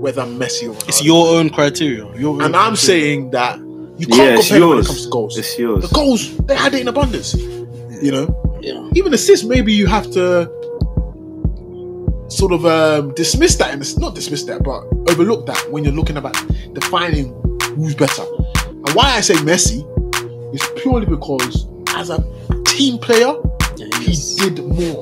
[0.00, 0.88] whether Messi or Ronaldo.
[0.88, 2.04] It's your own criteria.
[2.16, 3.58] Your own and I'm saying that
[3.98, 5.38] you can't Yeah, it's compare when it comes to goals.
[5.38, 5.88] It's yours.
[5.88, 7.34] The goals they had it in abundance.
[7.34, 8.88] You know, Yeah.
[8.94, 9.44] even assists.
[9.46, 10.50] Maybe you have to
[12.28, 16.16] sort of um, dismiss that, and not dismiss that, but overlook that when you're looking
[16.18, 16.34] about
[16.74, 17.32] defining
[17.76, 18.24] who's better.
[18.68, 19.82] And why I say Messi
[20.54, 22.18] is purely because as a
[22.64, 23.32] team player,
[24.00, 25.00] he did more.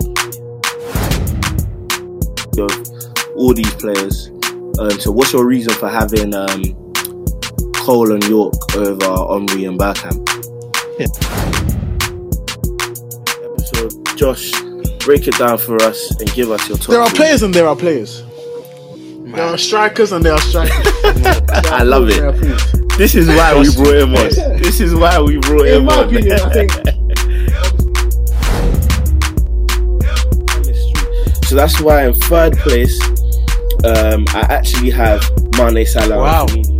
[2.56, 2.70] of
[3.36, 4.30] all these players.
[4.78, 6.62] Um, so, what's your reason for having um,
[7.76, 10.28] Cole and Yorke over Omri and Bergkamp?
[13.74, 14.50] So, Josh,
[15.04, 16.88] break it down for us and give us your top.
[16.88, 17.18] There are three.
[17.18, 18.22] players and there are players.
[19.34, 20.86] There are strikers and there are strikers.
[21.70, 22.98] I love it.
[22.98, 24.28] This is why we brought him on.
[24.60, 26.08] This is why we brought him on.
[26.08, 26.72] In my opinion, I think
[31.44, 32.96] So that's why in third place,
[33.84, 35.22] um, I actually have
[35.58, 36.18] Mane Salah.
[36.18, 36.46] Wow.
[36.46, 36.74] Firmino.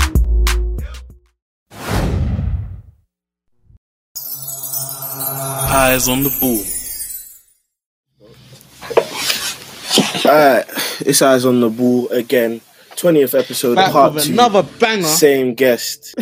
[5.77, 6.63] Eyes on the ball.
[10.27, 10.65] Alright,
[11.01, 12.61] it's eyes on the ball again.
[12.97, 14.33] 20th episode, Back part with two.
[14.33, 15.03] another banger.
[15.03, 16.15] Same guest.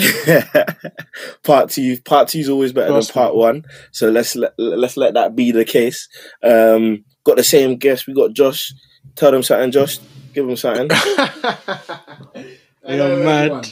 [1.44, 2.00] part two.
[2.00, 3.64] Part two is always better Trust than part one.
[3.92, 6.08] So let's let let's let that be the case.
[6.42, 8.06] Um, got the same guest.
[8.06, 8.72] We got Josh.
[9.14, 9.98] Tell them something, Josh.
[10.32, 10.88] Give them something.
[12.88, 13.68] You're mad.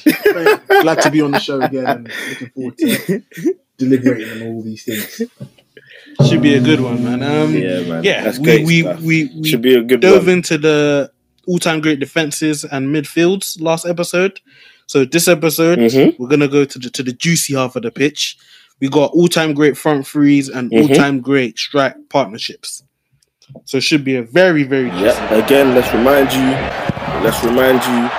[0.68, 3.22] Glad to be on the show again and looking forward to
[3.78, 5.22] deliberating on all these things.
[6.28, 7.22] Should be a good one, man.
[7.22, 8.04] Um, Yeah, man.
[8.04, 9.00] Yeah, That's we great we, stuff.
[9.00, 10.36] we we Should be a good dove one.
[10.36, 11.10] into the
[11.46, 14.40] all-time great defenses and midfields last episode.
[14.86, 16.18] So this episode, Mhm.
[16.18, 18.36] we're gonna go to the to the juicy half of the pitch.
[18.80, 20.82] We got all-time great front threes and Mhm.
[20.90, 22.82] all-time great strike partnerships.
[23.64, 24.88] So it should be a very very.
[24.88, 25.34] Yeah.
[25.34, 26.50] Again, let's remind you.
[27.24, 28.10] Let's remind you.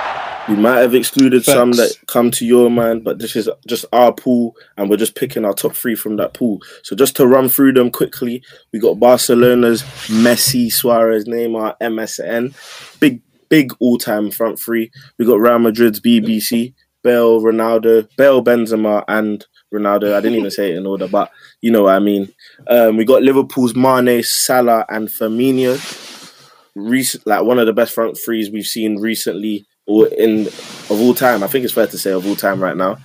[0.48, 4.12] We might have excluded some that come to your mind, but this is just our
[4.12, 6.60] pool, and we're just picking our top three from that pool.
[6.82, 8.42] So just to run through them quickly,
[8.72, 14.90] we got Barcelona's Messi, Suarez, Neymar, MSN, big big all time front three.
[15.18, 20.14] We got Real Madrid's BBC, Bale, Ronaldo, Bale, Benzema, and Ronaldo.
[20.14, 22.32] I didn't even say it in order, but you know what I mean.
[22.68, 25.78] Um, we got Liverpool's Mane, Salah, and Firmino.
[26.74, 31.12] Recent, like one of the best front threes we've seen recently, or in of all
[31.14, 31.42] time.
[31.42, 32.96] I think it's fair to say of all time right now.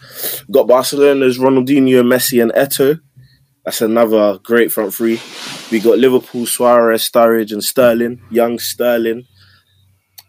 [0.50, 3.00] Got Barcelona's Ronaldinho, Messi, and Eto.
[3.66, 5.20] That's another great front three.
[5.70, 8.22] We got Liverpool, Suarez, Sturridge, and Sterling.
[8.32, 9.26] Young Sterling.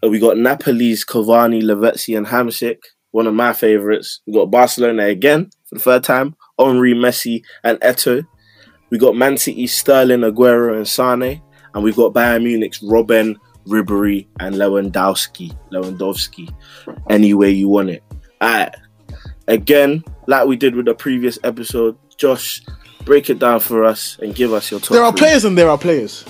[0.02, 2.78] Uh, We got Napoli's Cavani, Lavezzi, and Hamsik.
[3.12, 4.20] One of my favourites.
[4.26, 6.34] We got Barcelona again for the third time.
[6.58, 8.26] Henry, Messi, and Eto.
[8.90, 11.42] We got Man City, Sterling, Aguero, and Sane.
[11.74, 15.56] And we've got Bayern Munich's Robben, Ribery, and Lewandowski.
[15.70, 16.52] Lewandowski.
[17.10, 18.02] Any way you want it.
[18.42, 18.74] Alright.
[19.46, 22.62] Again, like we did with the previous episode, Josh,
[23.04, 24.90] break it down for us and give us your top.
[24.90, 25.18] There are three.
[25.20, 26.24] players and there are players.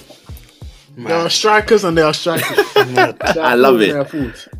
[1.06, 2.58] There are strikers and there are strikers.
[2.76, 3.92] I love it.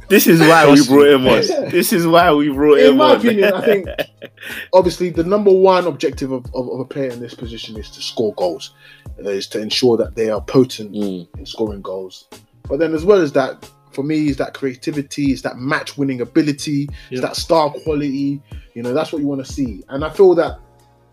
[0.09, 1.71] This is why we brought him on.
[1.71, 3.89] This is why we brought In him my opinion, I think
[4.73, 8.01] obviously the number one objective of, of, of a player in this position is to
[8.01, 8.73] score goals,
[9.19, 11.27] is to ensure that they are potent Mm.
[11.39, 12.29] in scoring goals.
[12.69, 16.21] But then, as well as that, for me, is that creativity, is that match winning
[16.21, 18.41] ability, is that star quality.
[18.75, 19.83] You know, that's what you want to see.
[19.89, 20.59] And I feel that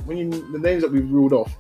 [0.06, 1.56] when you the names that we've ruled off,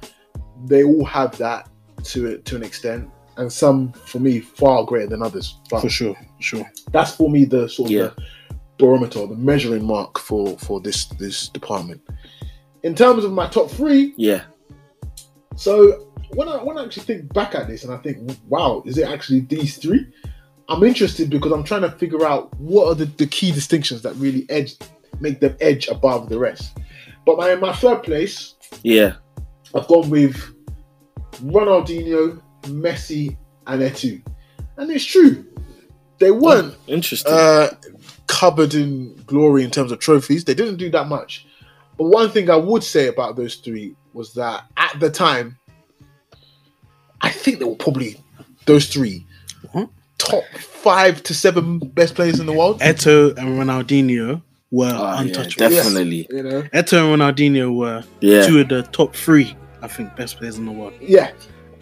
[0.65, 1.69] they all have that
[2.03, 5.57] to to an extent, and some for me far greater than others.
[5.69, 6.69] But for sure, sure.
[6.91, 8.09] that's for me the sort of Yeah.
[8.47, 12.01] the barometer, the measuring mark for for this this department.
[12.83, 14.43] In terms of my top three, Yeah.
[15.55, 18.97] so when I when I actually think back at this and I think, wow, is
[18.97, 20.05] it actually these three?
[20.67, 24.15] I'm interested because I'm trying to figure out what are the, the key distinctions that
[24.15, 24.75] really edge
[25.19, 26.77] make them edge above the rest.
[27.25, 29.13] But my my third place, Yeah.
[29.73, 30.35] I've gone with
[31.43, 33.35] Ronaldinho, Messi,
[33.67, 34.21] and Eto.
[34.77, 35.45] And it's true.
[36.19, 37.31] They weren't Interesting.
[37.33, 37.69] uh,
[38.27, 40.43] covered in glory in terms of trophies.
[40.45, 41.45] They didn't do that much.
[41.97, 45.57] But one thing I would say about those three was that at the time,
[47.21, 48.21] I think they were probably
[48.65, 49.25] those three
[49.71, 49.89] What?
[50.17, 52.79] top five to seven best players in the world.
[52.81, 54.41] Eto and Ronaldinho
[54.71, 55.69] were Ah, yeah, untouchable.
[55.69, 56.27] definitely.
[56.29, 58.45] You know, Eto and Ronaldinho were Yeah.
[58.45, 60.93] two of the top three, I think, best players in the world.
[61.01, 61.31] yeah.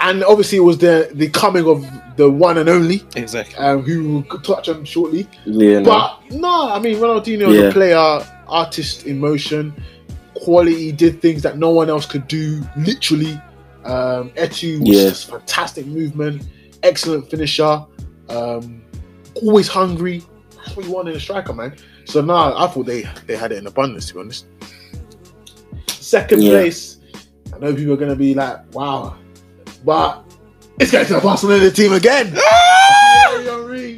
[0.05, 1.85] And obviously, it was the the coming of
[2.17, 3.55] the one and only, Exactly.
[3.55, 5.27] um, who we'll touch on shortly.
[5.45, 5.79] Yeah.
[5.79, 5.85] no.
[5.91, 7.63] But no, I mean Ronaldinho was Yeah.
[7.69, 9.73] a player, artist in motion,
[10.35, 12.61] quality, did things that no one else could do.
[12.77, 13.33] Literally,
[13.85, 15.09] um, Eto was Yeah.
[15.09, 16.43] just fantastic movement,
[16.83, 17.83] excellent finisher,
[18.29, 18.81] um,
[19.41, 20.21] always hungry,
[20.57, 21.73] That's what you want in a striker, man.
[22.05, 24.45] So now I thought they they had it in abundance, to be honest.
[25.87, 26.51] Second Yeah.
[26.51, 26.97] place,
[27.53, 29.15] I know people are gonna be like, wow,
[29.83, 30.23] but
[30.79, 32.31] it's going to the Barcelona team again.
[32.31, 33.97] Thierry Henry,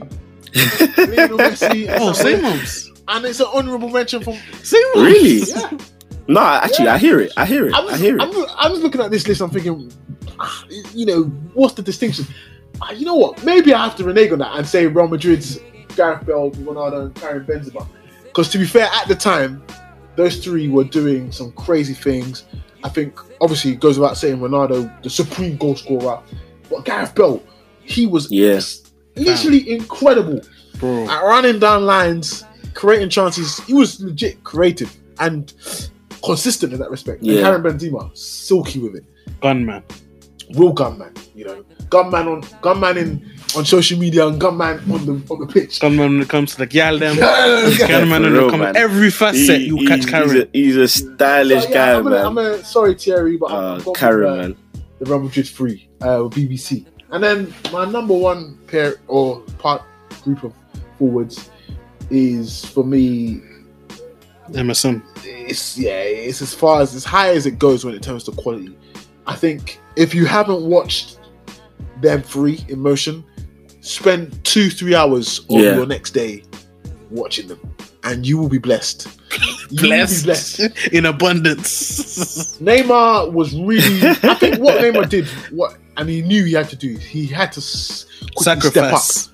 [0.97, 4.33] Lionel Messi, Oh, and same some- and it's an honourable mention from
[4.63, 4.81] Same.
[4.95, 5.39] Really?
[5.43, 5.77] yeah.
[6.27, 7.31] No, actually, I hear it.
[7.37, 7.73] I hear it.
[7.75, 8.49] I'm I just, hear I'm, it.
[8.57, 9.41] I'm just looking at this list.
[9.41, 9.91] I'm thinking,
[10.39, 11.23] ah, you know,
[11.53, 12.25] what's the distinction?
[12.81, 13.43] Ah, you know what?
[13.45, 15.59] Maybe I have to renege on that and say Real Madrid's
[15.95, 17.87] Gareth Bale, Ronaldo, and Karim Benzema.
[18.23, 19.63] Because to be fair, at the time,
[20.15, 22.43] those three were doing some crazy things.
[22.85, 26.19] I think obviously it goes without saying Ronaldo, the supreme goal scorer,
[26.69, 27.41] but Gareth Bale,
[27.81, 28.59] he was Yeah.
[29.15, 30.39] literally incredible
[30.79, 31.09] Bro.
[31.09, 32.45] at running down lines,
[32.75, 33.59] creating chances.
[33.61, 35.51] He was legit creative and
[36.23, 37.23] consistent in that respect.
[37.23, 37.41] And Yeah.
[37.41, 39.03] Karim Benzema, silky with it,
[39.41, 39.81] Gunman.
[40.55, 41.11] real gunman.
[41.33, 45.47] You know, gunman on gunman in on social media and gunman on the on the
[45.47, 45.79] pitch.
[45.79, 47.15] Gunman when it comes to the gal them.
[47.79, 48.75] Yeah, Gunman when for it comes man.
[48.77, 52.15] every facet you He- catch he's, a, he's a stylish So, yeah, guy, I'm gonna,
[52.15, 52.25] man.
[52.25, 54.57] I'm gonna, sorry Thierry, but I'm uh, Karen, with, uh, man.
[54.99, 56.85] the Real Madrid free uh, with BBC.
[57.11, 59.83] And then my number one pair or part
[60.23, 60.53] group of
[60.97, 61.49] forwards
[62.09, 63.41] is for me
[64.51, 65.01] MSN.
[65.23, 68.31] it's yeah, it's as far as as high as it goes when it comes to
[68.31, 68.77] quality.
[69.27, 71.19] I think if you haven't watched
[72.01, 73.23] them three in motion,
[73.85, 75.75] spend two three hours of Yeah.
[75.75, 76.43] your next day
[77.11, 77.59] watching them,
[78.03, 79.07] and you will be blessed.
[79.69, 80.25] You will be Blessed.
[80.25, 80.59] blessed.
[80.91, 82.57] In abundance.
[82.61, 84.07] Neymar was really.
[84.23, 86.97] I think what Neymar did, what and he knew he had to do.
[86.97, 88.05] He had to s-
[88.37, 88.63] step up.
[88.63, 89.29] Sacrifice.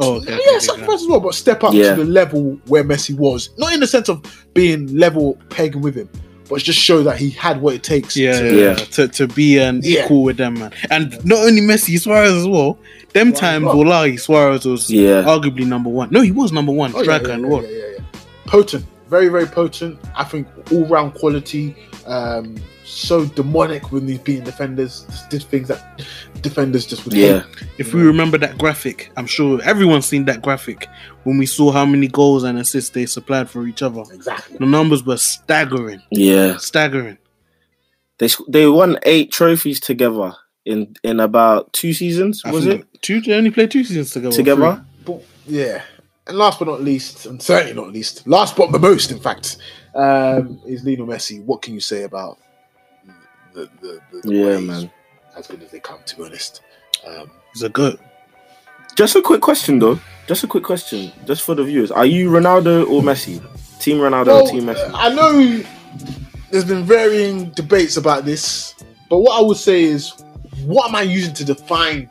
[0.00, 0.30] Oh, okay.
[0.30, 1.94] yeah, okay, okay, sacrifice as well, but step up Yeah.
[1.96, 3.50] to the level where Messi was.
[3.58, 4.22] Not in the sense of
[4.54, 6.08] being level pegging with him,
[6.48, 8.16] but just show that he had what it takes.
[8.16, 8.68] Yeah, to, yeah, Yeah.
[8.68, 8.74] yeah.
[8.84, 10.04] To, to be an Yeah.
[10.04, 10.72] equal with them, man.
[10.90, 12.78] And not only Messi, Suarez as well.
[13.18, 13.74] Them Suarez times, as.
[13.74, 15.22] Wallahi, Suarez was Yeah.
[15.24, 16.08] arguably number one.
[16.10, 17.66] No, he was number one Oh, yeah, striker yeah, in the yeah, world.
[17.70, 18.20] yeah, yeah, yeah.
[18.46, 19.98] Potent, very, very potent.
[20.16, 21.74] I think all round quality.
[22.06, 25.04] Um, so demonic when he's beating defenders.
[25.10, 26.00] Just did things that
[26.40, 27.40] defenders just would Yeah.
[27.40, 27.64] hate.
[27.76, 30.88] If we remember that graphic, I'm sure everyone's seen that graphic
[31.24, 34.02] when we saw how many goals and assists they supplied for each other.
[34.12, 34.56] Exactly.
[34.58, 36.56] The numbers were staggering, Yeah.
[36.56, 37.18] staggering.
[38.18, 40.32] They they won eight trophies together
[40.68, 42.42] in in about two seasons.
[42.44, 43.20] I Was it two?
[43.20, 44.36] They only played two seasons together.
[44.36, 44.84] together?
[45.04, 45.82] But yeah.
[46.26, 49.56] And last but not least, and certainly not least, last but the most, in fact,
[49.94, 51.42] um, is Lionel Messi.
[51.42, 52.38] What can you say about
[53.54, 54.90] the the, the, the Yeah, way he's man.
[55.36, 56.60] As good as they come, to be honest.
[57.06, 57.98] Um, He's a goat.
[58.96, 59.98] Just a quick question though.
[60.26, 61.90] Just a quick question, just for the viewers.
[61.90, 63.40] Are you Ronaldo or Messi?
[63.80, 64.90] Team Ronaldo well, or Team Messi?
[64.92, 65.64] I know
[66.50, 68.74] there's been varying debates about this,
[69.08, 70.12] but what I would say is,
[70.68, 72.08] what am I using to define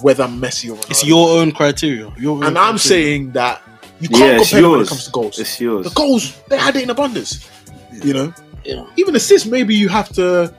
[0.00, 0.90] whether I'm Messi or Ronaldo?
[0.90, 2.12] It's your own criteria.
[2.18, 2.78] Your own and I'm criteria.
[2.78, 3.62] saying that
[4.00, 5.38] you can't it's compare them when it comes to goals.
[5.38, 5.84] It's yours.
[5.86, 7.48] The goals they had it in abundance.
[7.92, 8.34] You know,
[8.64, 8.86] Yeah.
[8.96, 9.46] even assists.
[9.46, 10.52] Maybe you have to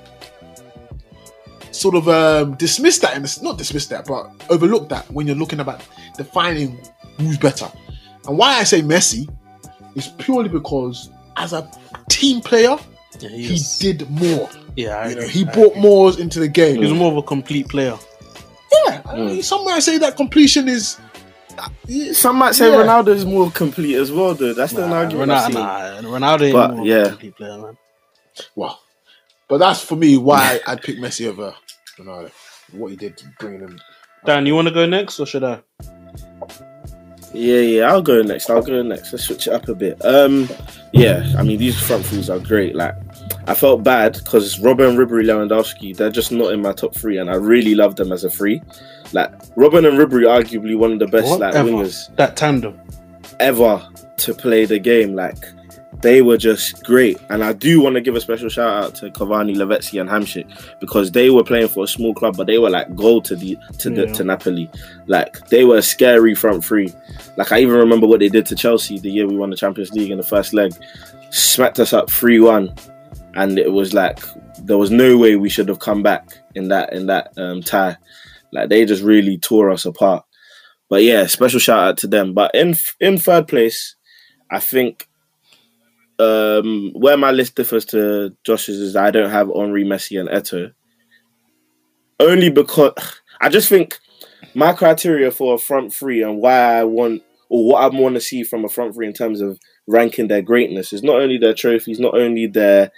[1.71, 5.59] sort of um, dismiss that and not dismiss that, but overlook that when you're looking
[5.59, 5.81] about
[6.17, 6.79] defining
[7.17, 7.69] who's better.
[8.27, 9.27] And why I say Messi
[9.95, 11.69] is purely because as a
[12.09, 12.77] team player,
[13.19, 13.59] Yeah, he he
[13.93, 14.49] did more.
[14.75, 15.81] Yeah, You know, he I brought agree.
[15.81, 16.75] more into the game.
[16.77, 17.97] He was more of a complete player.
[18.85, 20.97] Yeah, I mean, somewhere I say that completion is.
[22.13, 22.77] Some might say Yeah.
[22.77, 24.53] Ronaldo is more complete as well, though.
[24.53, 25.29] That's the Nah, argument.
[25.31, 25.53] Ronaldo, seen.
[25.55, 27.07] nah, Ronaldo ain't But, more yeah.
[27.09, 27.77] complete player, man.
[28.55, 28.79] Well,
[29.49, 31.53] but that's for me why I'd pick Messi over
[31.99, 32.31] Ronaldo.
[32.71, 33.79] What he did to bring him.
[34.25, 35.59] Dan, you want to go next or should I?
[37.33, 38.49] Yeah, yeah, I'll go next.
[38.49, 39.11] I'll go next.
[39.13, 40.03] Let's switch it up a bit.
[40.05, 40.49] Um,
[40.93, 42.75] yeah, I mean these front threes are great.
[42.75, 42.95] Like,
[43.47, 47.29] I felt bad because Robben, Ribery, Lewandowski, they're just not in my top three, and
[47.29, 48.61] I really love them as a three.
[49.13, 51.69] Like, Robben and Ribery, arguably one of the best like Whatever.
[51.69, 52.79] wingers That tandem.
[53.39, 53.85] ever
[54.17, 55.15] to play the game.
[55.15, 55.37] Like,
[56.01, 59.11] they were just great, and I do want to give a special shout out to
[59.11, 60.47] Cavani, Lavezzi, and Hamsik
[60.79, 63.57] because they were playing for a small club, but they were like gold to the
[63.79, 64.13] to the Yeah.
[64.13, 64.69] to Napoli.
[65.07, 66.91] Like, they were a scary front three.
[67.37, 69.91] Like I even remember what they did to Chelsea the year we won the Champions
[69.91, 70.73] League in the first leg.
[71.29, 72.75] Smacked us up 3-1
[73.35, 74.19] and it was like
[74.59, 77.97] there was no way we should have come back in that in that um, tie.
[78.51, 80.25] Like they just really tore us apart.
[80.89, 82.33] But yeah, special shout out to them.
[82.33, 83.95] But in in third place,
[84.49, 85.07] I think
[86.19, 90.73] um, where my list differs to Josh's is I don't have Henry, Messi, and Eto.
[92.19, 92.93] Only because
[93.41, 93.97] I just think
[94.53, 98.21] my criteria for a front three and why I want or what I want to
[98.21, 101.53] see from a front three in terms of ranking their greatness is not only their
[101.53, 102.91] trophies, not only their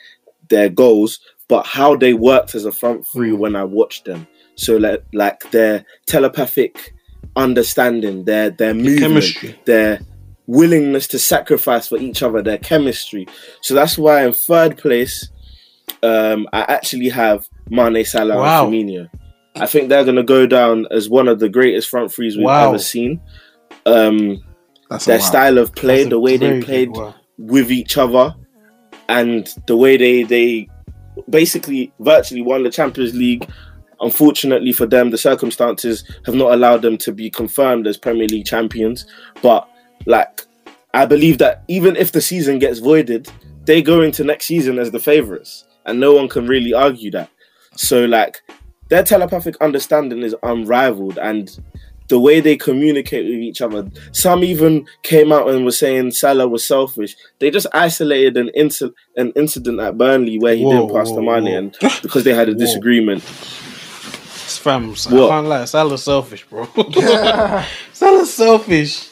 [0.50, 4.28] their goals, but how they worked as a front three when I watched them.
[4.56, 6.94] So like like their telepathic
[7.36, 9.60] understanding, their their movement, chemistry.
[9.66, 10.00] their
[10.48, 13.28] willingness to sacrifice for each other, their chemistry.
[13.62, 15.30] So that's why in third place,
[16.02, 18.66] um, I actually have Mane, Salah, Wow.
[18.68, 19.10] and Firmino.
[19.56, 22.46] I think they're going to go down as one of the greatest front threes we've
[22.46, 22.70] Wow.
[22.70, 23.22] ever seen.
[23.86, 24.44] Um,
[25.06, 25.24] their wow.
[25.26, 26.90] style of play, That's the way they played
[27.38, 28.36] with each other,
[29.10, 30.68] and the way they they
[31.30, 33.48] basically virtually won the Champions League.
[34.02, 38.46] Unfortunately for them, the circumstances have not allowed them to be confirmed as Premier League
[38.46, 39.06] champions.
[39.42, 39.68] But
[40.06, 40.42] like,
[40.94, 43.32] I believe that even if the season gets voided,
[43.66, 47.30] they go into next season as the favourites, and no one can really argue that.
[47.78, 48.42] So like,
[48.90, 51.58] their telepathic understanding is unrivaled, and
[52.14, 53.90] the way they communicate with each other.
[54.12, 57.16] Some even came out and were saying Salah was selfish.
[57.40, 61.24] They just isolated an inci- an incident at Burnley where he Whoa, didn't pass the
[61.24, 61.58] money, whoa.
[61.58, 63.24] and because they had a disagreement.
[63.24, 65.66] Fam, I can't lie.
[65.66, 66.66] Salah's selfish, bro.
[67.94, 69.10] Salah's selfish.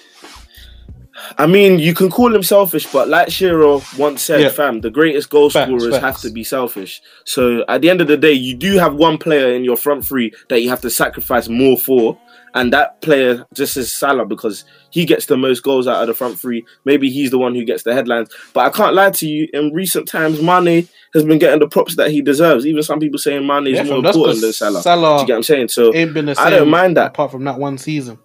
[1.37, 4.49] I mean, you can call him selfish, but like Shiro once said, Yeah.
[4.49, 7.01] fam, the greatest goal Facts, scorers have to be selfish.
[7.25, 10.05] So at the end of the day, you do have one player in your front
[10.05, 12.17] three that you have to sacrifice more for,
[12.53, 16.13] and that player just is Salah because he gets the most goals out of the
[16.13, 16.65] front three.
[16.85, 18.29] Maybe he's the one who gets the headlines.
[18.53, 19.47] But I can't lie to you.
[19.53, 22.65] In recent times, Mane has been getting the props that he deserves.
[22.65, 24.81] Even some people saying Mane is Yeah, more important than Salah.
[24.81, 25.67] Salah Do you get what I'm saying?
[25.69, 26.47] So ain't been the same.
[26.47, 27.07] I don't mind that.
[27.07, 28.19] apart from that one season.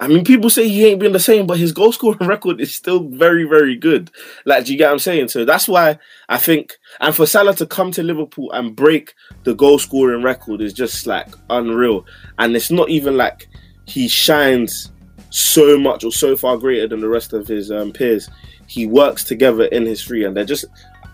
[0.00, 2.74] I mean, people say he ain't been the same, but his goal scoring record is
[2.74, 4.10] still very, very good.
[4.46, 5.28] Like, do you get what I'm saying?
[5.28, 5.98] So that's why
[6.30, 9.14] I think, and for Salah to come to Liverpool and break
[9.44, 12.06] the goal scoring record is just like unreal.
[12.38, 13.46] And it's not even like
[13.84, 14.90] he shines
[15.28, 18.30] so much or so far greater than the rest of his um, peers.
[18.68, 20.64] He works together in his three, and they're just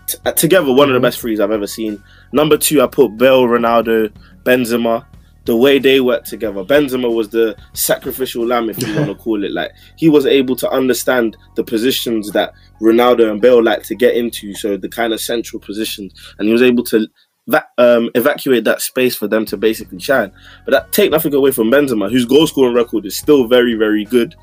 [0.07, 2.01] t- together one of the best threes I've ever seen.
[2.31, 4.11] Number two, I put Bale, Ronaldo,
[4.43, 5.05] Benzema.
[5.47, 9.43] The way they worked together, Benzema was the sacrificial lamb, if you want to call
[9.43, 9.51] it.
[9.51, 14.15] Like he was able to understand the positions that Ronaldo and Bale like to get
[14.15, 17.07] into, so the kind of central positions, and he was able to
[17.47, 20.31] va- um, evacuate that space for them to basically shine.
[20.65, 24.05] But that take nothing away from Benzema, whose goal scoring record is still very, very
[24.05, 24.35] good,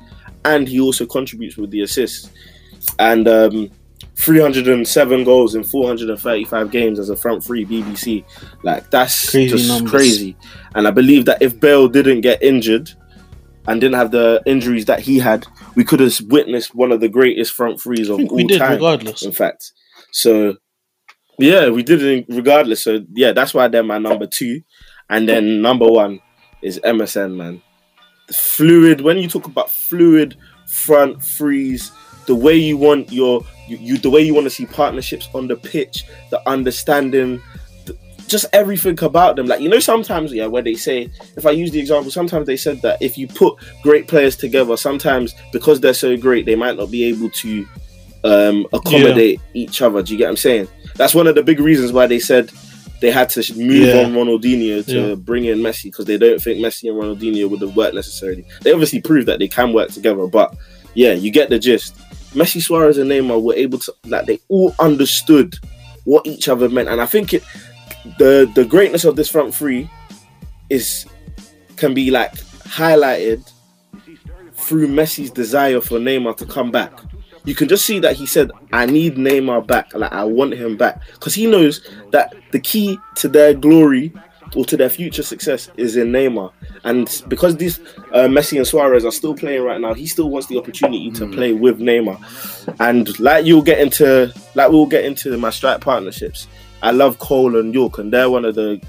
[0.43, 2.31] and he also contributes with the assists.
[2.99, 3.71] And um,
[4.15, 8.23] 307 goals in 435 games as a front three BBC.
[8.63, 9.91] Like that's Crazy just numbers.
[9.91, 10.35] crazy.
[10.73, 12.91] And I believe that if Bale didn't get injured
[13.67, 17.09] and didn't have the injuries that he had, we could have witnessed one of the
[17.09, 18.73] greatest front threes of all we did, time.
[18.73, 19.23] regardless.
[19.23, 19.71] In fact,
[20.11, 20.55] so
[21.37, 22.83] yeah, we did it regardless.
[22.83, 24.61] So yeah, that's why they're my number two,
[25.09, 26.21] and then number one
[26.61, 27.61] is MSN man.
[28.27, 29.01] The fluid.
[29.01, 30.35] When you talk about fluid
[30.67, 31.91] front threes,
[32.25, 35.47] the way you want your you, you the way you want to see partnerships on
[35.47, 37.41] the pitch, the understanding,
[37.85, 39.45] the, just everything about them.
[39.47, 42.57] Like you know, sometimes yeah, where they say, if I use the example, sometimes they
[42.57, 46.77] said that if you put great players together, sometimes because they're so great, they might
[46.77, 47.65] not be able to
[48.23, 50.01] um, accommodate each other.
[50.01, 50.67] Do you get what I'm saying?
[50.95, 52.51] That's one of the big reasons why they said
[53.01, 54.03] they had to move Yeah.
[54.05, 55.15] on Ronaldinho to Yeah.
[55.15, 58.45] bring in Messi because they don't think Messi and Ronaldinho would have worked necessarily.
[58.61, 60.55] They obviously proved that they can work together, but
[60.95, 61.93] yeah, you get the gist.
[62.35, 65.55] Messi, Suarez, and Neymar were able to like they all understood
[66.03, 67.43] what each other meant, and I think it
[68.19, 69.89] the the greatness of this front three
[70.69, 71.05] is
[71.77, 73.51] can be like highlighted
[74.53, 76.91] through Messi's desire for Neymar to come back.
[77.45, 79.93] You can just see that he said, "I need Neymar back.
[79.93, 84.13] Like I want him back," because he knows that the key to their glory
[84.55, 86.51] or to their future success is in Neymar.
[86.83, 87.79] And because these
[88.13, 91.27] uh, Messi and Suarez are still playing right now, he still wants the opportunity to
[91.31, 92.75] play with Neymar.
[92.79, 96.47] And like you'll get into, like we'll get into my strike partnerships.
[96.85, 98.79] I love Cole and Yorke, and they're one of the.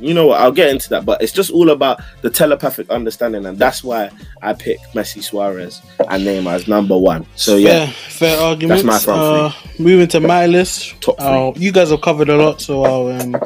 [0.00, 0.40] You know what?
[0.40, 4.10] I'll get into that, but it's just all about the telepathic understanding, and that's why
[4.42, 5.80] I pick Messi, Suarez,
[6.10, 7.24] and Neymar as number one.
[7.36, 8.82] So yeah, fair, fair arguments.
[8.82, 11.00] my front uh, moving to my list.
[11.00, 11.26] Top three.
[11.26, 13.36] Uh, you guys have covered a lot, so I'll um,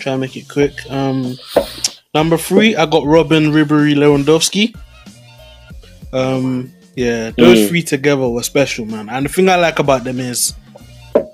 [0.00, 0.72] try and make it quick.
[0.90, 1.36] Um,
[2.14, 4.74] number three, I got Robben Ribery Lewandowski.
[6.12, 7.68] Um, yeah, those Mm.
[7.68, 9.08] three together were special, man.
[9.08, 10.54] And the thing I like about them is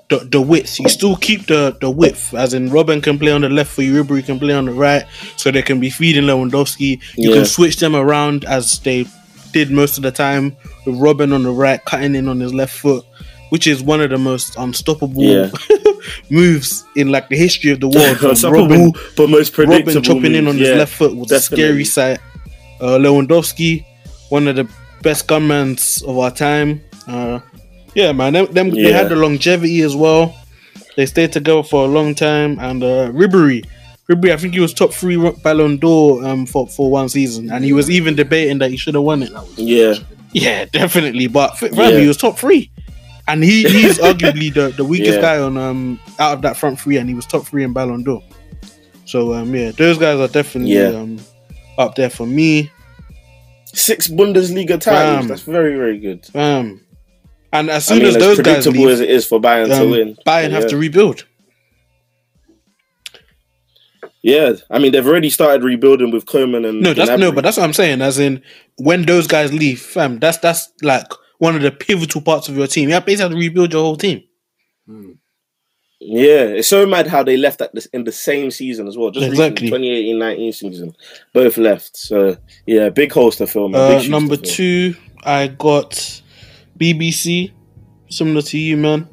[0.09, 0.79] the, the width.
[0.79, 3.81] You still keep the, the width, as in Robben can play on the left for
[3.81, 5.05] you, Ribery can play on the right,
[5.35, 7.01] so they can be feeding Lewandowski.
[7.15, 7.35] You Yeah.
[7.37, 9.05] can switch them around as they
[9.51, 10.55] did most of the time,
[10.85, 13.03] with Robben on the right, cutting in on his left foot,
[13.49, 15.49] which is one of the most unstoppable Yeah.
[16.29, 18.17] moves in like the history of the world.
[18.23, 20.01] Unstoppable, but most predictable.
[20.01, 20.55] Robben chopping in moves.
[20.55, 22.19] on his left foot was a scary sight.
[22.79, 23.85] Uh, Lewandowski,
[24.29, 24.69] one of the
[25.01, 26.81] best gunmans of our time.
[27.07, 27.39] Uh,
[27.95, 30.35] yeah, man, them, them they had the longevity as well.
[30.95, 33.65] They stayed together for a long time, and uh, Ribery,
[34.09, 37.63] Ribery, I think he was top three Ballon d'Or um, for for one season, and
[37.63, 39.31] he was even debating that he should have won it.
[39.55, 39.95] Yeah,
[40.33, 41.27] Yeah, definitely.
[41.27, 41.99] But for Yeah.
[41.99, 42.69] he was top three,
[43.27, 45.21] and he he's arguably the, the weakest Yeah.
[45.21, 48.03] guy on um out of that front three, and he was top three in Ballon
[48.03, 48.23] d'Or.
[49.05, 50.89] So um yeah, those guys are definitely Yeah.
[50.89, 51.19] um
[51.77, 52.71] up there for me.
[53.65, 54.85] six Bundesliga titles.
[55.21, 55.27] Bam.
[55.27, 56.27] That's very very good.
[56.35, 56.81] Um,
[57.53, 59.67] and as I soon mean, as as those guys leave, as it is for Bayern
[59.67, 61.25] to um, win, Bayern have to rebuild.
[64.23, 67.55] Yeah, I mean they've already started rebuilding with Coman and No, that's no, but that's
[67.57, 68.01] what I'm saying.
[68.01, 68.41] As in,
[68.77, 71.05] when those guys leave, fam, that's that's like
[71.37, 72.89] one of the pivotal parts of your team.
[72.89, 74.23] You basically have to rebuild your whole team.
[75.99, 79.09] Yeah, it's so mad how they left at this in the same season as well.
[79.09, 79.67] Just Exactly.
[79.67, 79.89] exactly.
[80.13, 80.95] 2018-19 season,
[81.33, 81.97] both left.
[81.97, 83.75] So yeah, big holes to fill.
[83.75, 86.21] Uh, number to two, I got
[86.77, 87.51] BBC,
[88.09, 89.09] similar to you, man.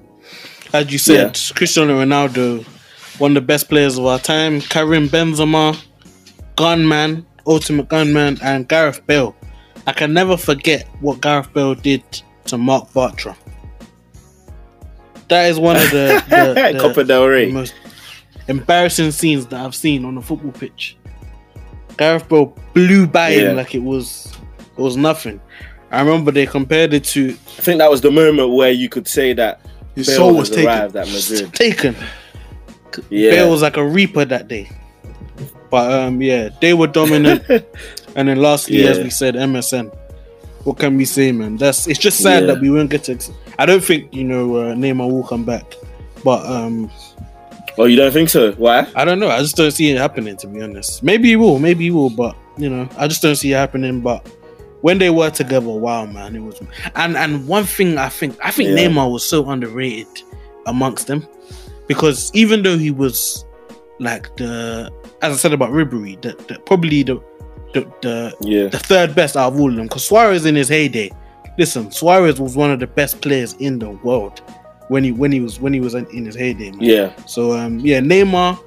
[0.75, 2.65] As you said, Cristiano Ronaldo,
[3.19, 4.61] one of the best players of our time.
[4.61, 5.81] Karim Benzema,
[6.57, 9.35] gunman, ultimate gunman, and Gareth Bale.
[9.87, 12.03] I can never forget what Gareth Bale did
[12.47, 13.37] to Marc Bartra.
[15.29, 17.51] That is one of the, the, the- Copa del the Rey.
[17.51, 17.75] most
[18.49, 20.97] embarrassing scenes that I've seen on a football pitch.
[21.97, 23.51] Gareth Bale blew by Yeah.
[23.51, 24.33] him like it was
[24.77, 25.41] it was nothing.
[25.91, 29.07] I remember they compared it to I think that was the moment where you could
[29.07, 29.61] say that
[29.95, 30.67] His Bale soul was taken.
[30.67, 31.55] arrived at Madrid.
[31.55, 31.97] taken.
[33.11, 34.69] Yeah, Bale was like a reaper that day.
[35.71, 37.45] But um yeah, they were dominant.
[38.17, 39.95] and then lastly, as we said, MSN.
[40.65, 41.59] What can we say, man?
[41.59, 42.55] That's it's just sad Yeah.
[42.55, 43.19] that we won't get to.
[43.59, 45.75] I don't think you know uh, Neymar will come back,
[46.25, 46.91] but um
[47.77, 48.53] oh, you don't think so?
[48.53, 48.87] Why?
[48.97, 49.29] I don't know.
[49.29, 51.03] I just don't see it happening, to be honest.
[51.03, 54.01] Maybe he will, maybe he will, but you know, I just don't see it happening.
[54.01, 54.27] But
[54.81, 56.63] when they were together, wow, man, it was.
[56.95, 58.89] And and one thing I think, I think Yeah.
[58.89, 60.09] Neymar was so underrated
[60.67, 61.27] amongst them
[61.89, 63.45] because even though he was
[64.01, 64.91] like the,
[65.21, 67.21] as I said about Ribery, that probably the
[67.75, 69.87] the, the Yeah, the third best out of all of them.
[69.87, 71.11] Because Suarez in his heyday,
[71.59, 74.41] listen, Suarez was one of the best players in the world
[74.89, 76.81] when he when he was when he was in, in his heyday, man.
[76.83, 78.59] yeah, So um, yeah, Neymar,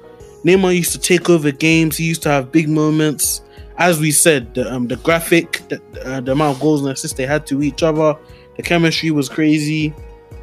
[0.44, 1.96] Neymar used to take over games.
[1.96, 3.42] He used to have big moments.
[3.78, 7.16] As we said, the um, the graphic, the, uh, the amount of goals and assists
[7.16, 8.16] they had to each other,
[8.56, 9.94] the chemistry was crazy,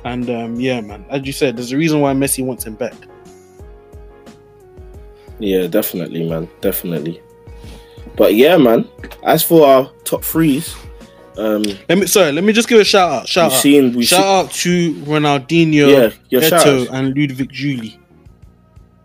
[0.05, 1.05] and um, yeah, man.
[1.09, 2.93] As you said, there's a reason why Messi wants him back.
[5.39, 5.67] yeah.
[5.67, 6.47] Definitely, man.
[6.61, 7.21] Definitely.
[8.15, 8.87] But yeah, man.
[9.23, 10.75] As for our top threes,
[11.37, 13.27] um, Let me sorry, let me just give a shout out.
[13.27, 13.57] Shout out.
[13.57, 17.99] seen shout see, out to Ronaldinho, yeah, your shout Eto, and Ludovic Giuly.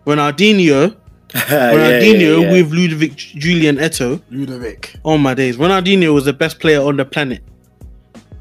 [0.05, 0.95] Ronaldinho,
[1.33, 1.39] yeah,
[1.73, 2.51] Ronaldinho yeah, yeah.
[2.51, 4.21] with Ludovic Giuly and Eto.
[4.31, 4.95] Ludovic.
[5.03, 5.57] Oh my days.
[5.57, 7.43] Ronaldinho was the best player on the planet.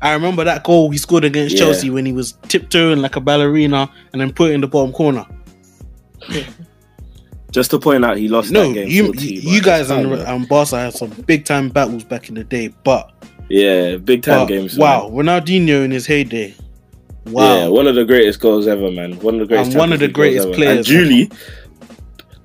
[0.03, 1.65] I remember that goal he scored against Yeah.
[1.65, 4.93] Chelsea when he was tiptoeing like a ballerina and then put it in the bottom
[4.93, 5.27] corner.
[7.51, 8.89] Just to point out, he lost No, that game.
[8.89, 12.45] you you, you guys and, and Barca had some big time battles back in the
[12.45, 13.11] day, but,
[13.49, 14.79] yeah, big time but games.
[14.79, 14.87] man.
[14.87, 16.55] wow, Ronaldinho in his heyday.
[17.27, 17.43] Wow.
[17.57, 19.19] Yeah, one of the greatest goals ever, man.
[19.21, 19.73] One of the greatest.
[19.73, 20.71] And one of the Champions League goals greatest ever.
[20.71, 21.33] And players Giuly,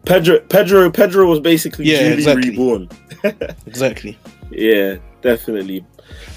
[0.05, 2.49] Pedro, Pedro, Pedro was basically Yeah, Giuly exactly.
[2.51, 2.89] reborn.
[3.65, 4.17] Exactly.
[4.51, 5.83] Yeah, definitely.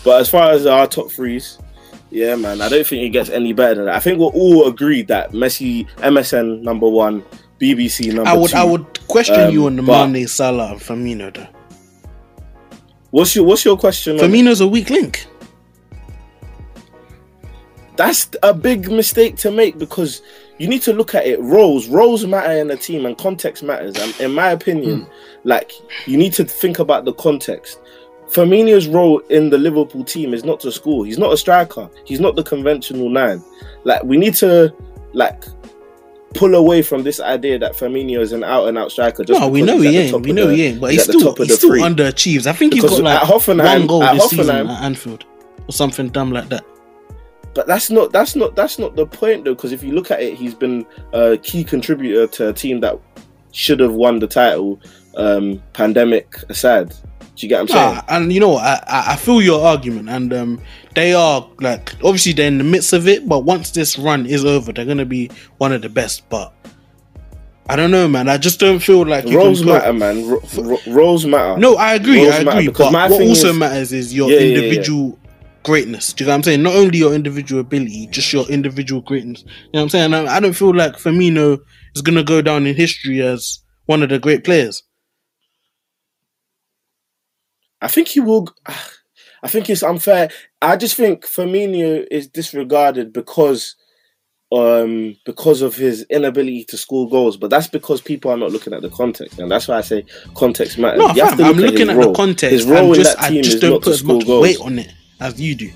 [0.04, 1.58] But as far as our top threes,
[2.10, 3.94] yeah, man, I don't think it gets any better than that.
[3.96, 7.22] I think we're all agreed that Messi, MSN number one,
[7.60, 8.56] BBC number I would two.
[8.56, 11.46] I would question you Um, on the Mane, Salah, and Firmino though.
[13.10, 14.18] What's your What's your question?
[14.20, 15.26] on- Firmino's a weak link.
[17.96, 20.22] That's a big mistake to make because
[20.58, 21.40] you need to look at it.
[21.40, 23.96] Roles, roles matter in a team, and context matters.
[23.96, 25.06] And in my opinion,
[25.44, 25.72] like
[26.06, 27.80] you need to think about the context.
[28.30, 31.06] Firmino's role in the Liverpool team is not to score.
[31.06, 31.88] He's not a striker.
[32.04, 33.42] He's not the conventional nine.
[33.84, 34.72] Like we need to
[35.12, 35.44] like
[36.38, 39.24] pull away from this idea that Firmino is an out and out striker.
[39.24, 40.22] Just No, we know he ain't.
[40.24, 40.80] We know the- he ain't.
[40.80, 41.82] But he's he's still he still three.
[41.82, 42.46] underachieves.
[42.46, 44.82] I think he's Because got like at Hoffenheim- one goal at this season Hoffenheim- at
[44.82, 45.24] Anfield
[45.68, 46.64] or something dumb like that.
[47.54, 49.54] But that's not that's not that's not the point though.
[49.54, 52.96] Because if you look at it, he's been a key contributor to a team that
[53.52, 54.80] should have won the title.
[55.16, 56.94] Um, pandemic aside,
[57.38, 58.02] do you get what I'm saying?
[58.08, 60.60] Ah, and you know, I, I I feel your argument, and um,
[60.96, 64.44] they are like obviously they're in the midst of it, but once this run is
[64.44, 66.28] over, they're gonna be one of the best.
[66.30, 66.52] But
[67.68, 68.28] I don't know, man.
[68.28, 70.28] I just don't feel like roles matter, man.
[70.28, 71.58] Ro- roles matter.
[71.58, 72.24] No, I agree.
[72.24, 72.68] Roles I agree.
[72.68, 75.06] But what also is, matters is your yeah, individual.
[75.06, 75.24] Yeah, yeah.
[75.64, 76.62] Greatness, do you know what I'm saying?
[76.62, 79.42] Not only your individual ability, just your individual greatness.
[79.42, 80.14] You know what I'm saying?
[80.14, 81.58] I, I don't feel like Firmino
[81.94, 84.82] is gonna go down in history as one of the great players.
[87.80, 88.48] I think he will.
[89.42, 90.30] I think it's unfair.
[90.60, 93.76] I just think Firmino is disregarded because
[94.50, 98.72] um, because of his inability to score goals, but that's because people are not looking
[98.72, 100.98] at the context, and that's why I say context matters.
[101.00, 102.08] No, You have fam, to I'm look looking at role.
[102.12, 102.52] the context.
[102.52, 104.04] His role I'm in just, that I team just is don't not put to as
[104.04, 104.42] much goals.
[104.42, 105.70] weight on it as you do.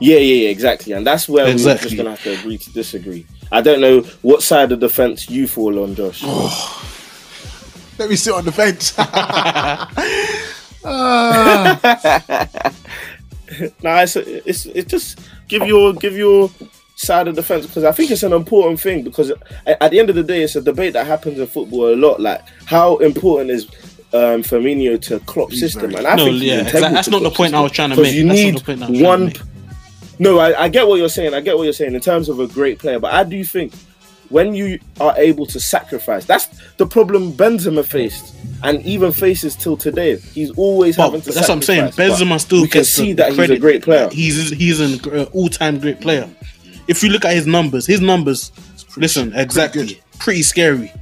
[0.00, 3.26] Yeah, yeah, yeah, exactly, and that's where we're just gonna have to agree to disagree.
[3.50, 6.22] I don't know what side of the fence you fall on, Josh.
[7.98, 8.94] Let me sit on the fence.
[8.98, 9.90] Ah,
[13.82, 16.50] Nah, it's, it's it's just give your give your
[16.96, 19.30] side of the fence because I think it's an important thing because
[19.66, 21.96] at, at the end of the day, it's a debate that happens in football a
[21.96, 22.20] lot.
[22.20, 23.64] Like how important is
[24.12, 25.90] um, Firmino to Klopp He's system?
[25.92, 26.80] very- And I No, think yeah, exactly.
[26.92, 28.14] That's to not the point I was trying to make.
[28.14, 29.32] You need the point I was trying one.
[30.20, 31.32] No, I, I get what you're saying.
[31.34, 33.72] I get what you're saying in terms of a great player, but I do think
[34.30, 39.76] when you are able to sacrifice, that's the problem Benzema faced, and even faces till
[39.76, 40.16] today.
[40.18, 41.32] He's always But having to.
[41.32, 41.92] that's what I'm saying.
[41.92, 44.08] Benzema still we can see that he's a great player.
[44.10, 46.28] He's he's an uh, all-time great player.
[46.88, 48.50] If you look at his numbers, his numbers,
[48.96, 49.98] listen, exactly, good.
[50.18, 50.92] pretty scary.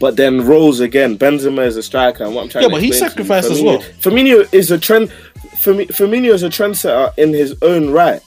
[0.00, 1.18] But then roles again.
[1.18, 3.24] Benzema is a striker, and what I'm trying Yeah, to but he explain to you,
[3.24, 3.78] sacrificed as well.
[4.00, 5.10] Firmino is a trend.
[5.56, 8.20] Firmi- Firmino is a trendsetter in his own right.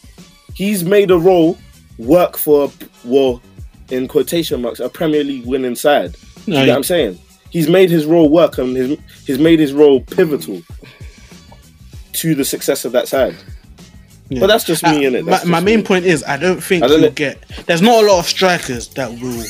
[0.53, 1.57] He's made a role
[2.05, 2.71] work for
[3.05, 3.41] well,
[3.89, 6.15] in quotation marks, a Premier League winning side.
[6.47, 7.19] No, you know he- what I'm saying?
[7.49, 10.61] He's made his role work, and his, he's made his role pivotal
[12.13, 13.35] to the success of that side.
[14.29, 14.39] Yeah.
[14.39, 15.25] But that's just me, Uh, innit?
[15.25, 15.83] My, That's my just main me.
[15.83, 17.43] point is, I don't think I don't you know- get.
[17.65, 19.43] There's not a lot of strikers that will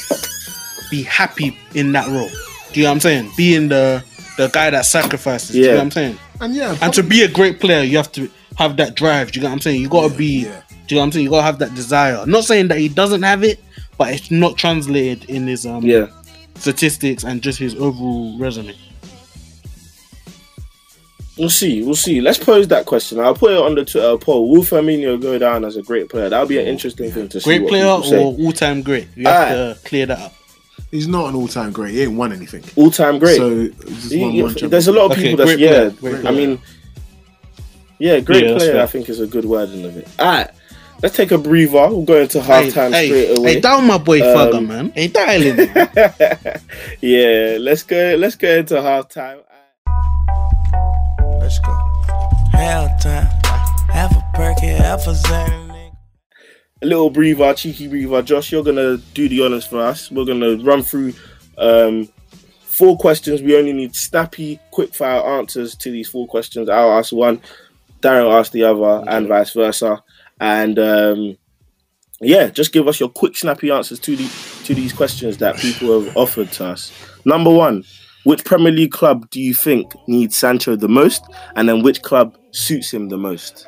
[0.89, 2.29] be happy in that role.
[2.73, 3.31] Do you know what I'm saying?
[3.37, 4.03] Being the
[4.37, 5.51] the guy that sacrifices.
[5.51, 5.75] Do you know Yeah.
[5.77, 6.17] what I'm saying?
[6.39, 9.31] and yeah, And to be a great player, you have to have that drive.
[9.31, 9.79] Do you know what I'm saying?
[9.81, 10.45] You gotta be.
[10.45, 10.60] yeah.
[10.87, 11.23] Do you know what I'm saying?
[11.25, 12.17] You gotta have that desire.
[12.17, 13.59] I'm not saying that he doesn't have it,
[13.97, 16.07] but it's not translated in his um Yeah.
[16.55, 18.75] statistics and just his overall resume.
[21.37, 21.81] We'll see.
[21.83, 22.19] We'll see.
[22.21, 23.19] Let's pose that question.
[23.19, 24.49] I'll put it on the Twitter poll.
[24.49, 26.29] Will Firmino go down as a great player?
[26.29, 27.57] That'll be an interesting thing to see.
[27.57, 29.07] Great player people or all-time great?
[29.15, 30.33] You have to clear that up.
[30.91, 31.93] he's not an all-time great.
[31.93, 32.63] He ain't won anything.
[32.75, 33.37] all-time great.
[33.37, 35.89] So just He- won he- one there's a lot of Okay, people that's great yeah.
[35.89, 36.59] great I mean,
[37.97, 38.81] yeah, great Yeah, player.
[38.81, 40.07] I think is a good word in of it.
[40.19, 40.49] All right,
[41.01, 41.71] let's take a breather.
[41.89, 43.53] We'll go into halftime hey, straight hey, away.
[43.55, 44.91] hey, down my boy Um, Fugger, man.
[44.95, 45.55] Hey, dialing.
[45.57, 46.61] man.
[47.01, 48.15] yeah, let's go.
[48.17, 49.41] Let's go into halftime.
[51.39, 51.71] Let's go.
[52.53, 53.29] Halftime.
[53.91, 55.91] Half a perky, half a Xanny.
[56.81, 58.21] a little breather, cheeky breather.
[58.21, 60.09] Josh, you're gonna do the honors for us.
[60.11, 61.13] We're gonna run through
[61.57, 62.07] um,
[62.61, 63.41] four questions.
[63.41, 66.69] We only need snappy, quick fire answers to these four questions.
[66.69, 67.41] I'll ask one,
[68.01, 70.01] Darren will ask the other, and vice versa.
[70.41, 71.37] And um,
[72.19, 74.29] yeah, just give us your quick, snappy answers to the
[74.65, 76.91] to these questions that people have offered to us.
[77.23, 77.85] Number one.
[78.23, 81.23] Which Premier League club do you think needs Sancho the most,
[81.55, 83.65] and then which club suits him the most?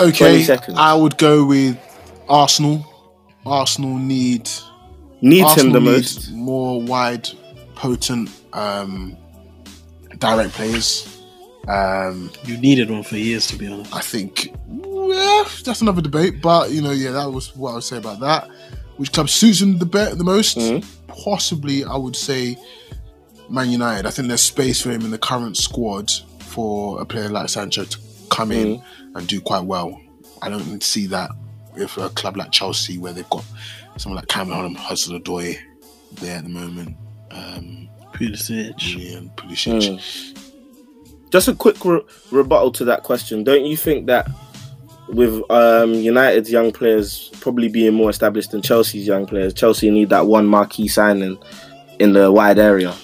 [0.00, 0.44] Okay.
[0.74, 1.78] I would go with
[2.28, 2.84] Arsenal.
[3.46, 4.50] Arsenal need
[5.20, 6.32] Needs Arsenal him the most.
[6.32, 7.28] more wide,
[7.74, 9.16] potent, um,
[10.18, 11.17] direct players.
[11.68, 13.94] Um, you needed one for years, to be honest.
[13.94, 17.84] I think yeah, that's another debate, but you know, yeah, that was what I would
[17.84, 18.48] say about that.
[18.96, 20.56] Which club suits him the be- the most?
[20.56, 20.84] Mhm.
[21.08, 22.56] Possibly, I would say
[23.50, 24.06] Man United.
[24.06, 27.84] I think there's space for him in the current squad for a player like Sancho
[27.84, 27.98] to
[28.30, 28.82] come in
[29.14, 30.00] and do quite well.
[30.42, 31.30] I don't see that
[31.76, 33.44] with a club like Chelsea where they've got
[33.98, 35.58] someone like Cameron Hudson Odoi
[36.14, 36.96] there at the moment.
[37.30, 38.76] Um, Pulisic.
[38.76, 39.98] Julian Pulisic.
[39.98, 40.37] Mm.
[41.30, 43.44] Just a quick re- rebuttal to that question.
[43.44, 44.28] Don't you think that
[45.08, 50.10] with um, United's young players probably being more established than Chelsea's young players, Chelsea need
[50.10, 51.38] that one marquee signing
[51.98, 52.94] in the wide area?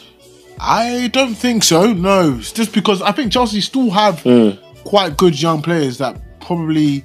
[0.61, 1.93] I don't think so.
[1.93, 4.59] No, it's just because I think Chelsea still have Mm.
[4.85, 7.05] quite good young players that probably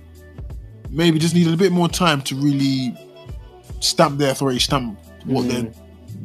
[0.90, 2.96] maybe just need a bit more time to really
[3.80, 5.62] stamp their authority, stamp what they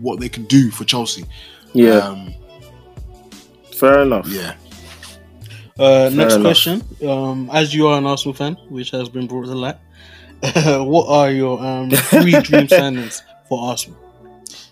[0.00, 1.24] what they can do for Chelsea.
[1.72, 2.35] Yeah, um,
[3.72, 4.26] fair enough.
[4.28, 4.54] yeah.
[5.78, 6.40] Uh, next enough.
[6.40, 6.82] question.
[7.06, 9.76] Um, as you are an Arsenal fan, which has been brought to light,
[10.54, 13.98] what are your um, three dream signings for Arsenal?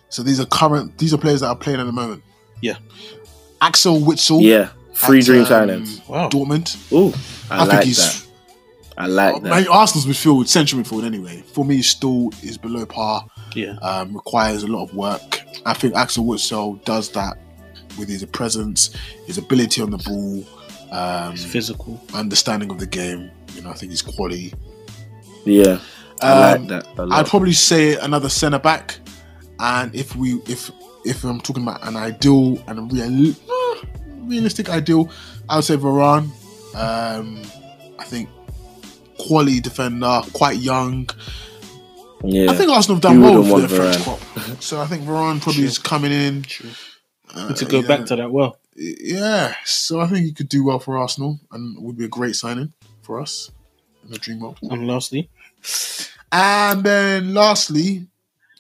[0.08, 0.98] So these are current.
[0.98, 2.22] These are players that are playing at the moment.
[2.60, 2.76] Yeah.
[3.60, 4.42] Axel Witsel.
[4.42, 6.08] Yeah, free at, dream um, signings.
[6.08, 6.28] Wow.
[6.28, 6.92] Dortmund.
[6.92, 7.12] Ooh,
[7.50, 8.22] I, I, think like he's.
[8.22, 8.28] that.
[8.98, 9.68] I like Man, that.
[9.68, 11.42] Arsenal's midfield, central midfield anyway.
[11.52, 13.26] For me, still is below par.
[13.54, 13.76] Yeah.
[13.82, 15.42] um, requires a lot of work.
[15.66, 17.38] I think Axel Witsel does that
[17.98, 18.94] with his presence,
[19.26, 20.44] his ability on the ball,
[20.92, 22.00] um, It's physical.
[22.14, 23.30] understanding of the game.
[23.54, 24.52] You know, I think he's quality.
[25.44, 25.78] Yeah,
[26.20, 28.98] I Um, like that a I'd probably say another centre back,
[29.58, 30.70] and if we if
[31.04, 33.86] if I'm talking about an ideal and a real uh,
[34.20, 35.10] realistic ideal,
[35.48, 36.30] I would say Varane.
[36.74, 37.42] Um,
[37.98, 38.28] I think
[39.18, 41.08] quality defender, quite young.
[42.24, 42.50] Yeah.
[42.50, 44.62] I think Arsenal have done Who well wouldn't for their want French crop.
[44.62, 46.44] So I think Varane probably is coming in.
[47.34, 47.88] Uh, to go yeah.
[47.88, 48.58] back to that well.
[48.74, 52.36] Yeah, so I think he could do well for Arsenal and would be a great
[52.36, 53.50] signing for us
[54.04, 54.58] in the dream world.
[54.62, 55.28] And lastly,
[56.32, 58.06] And then lastly,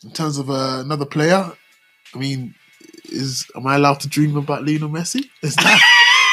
[0.04, 1.50] in terms of uh, another player,
[2.14, 2.54] I mean,
[3.04, 5.24] is am I allowed to dream about Lionel Messi?
[5.42, 5.80] Is that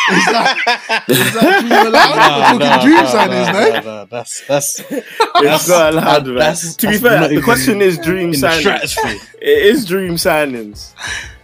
[0.17, 2.59] is that is that dream allowed?
[2.59, 3.81] We're talking dream signings, no?
[3.81, 6.35] no, That's that's It's not allowed, man.
[6.35, 8.97] that's- To be that's fair, the question is dream in the signings.
[9.41, 10.93] It is dream signings.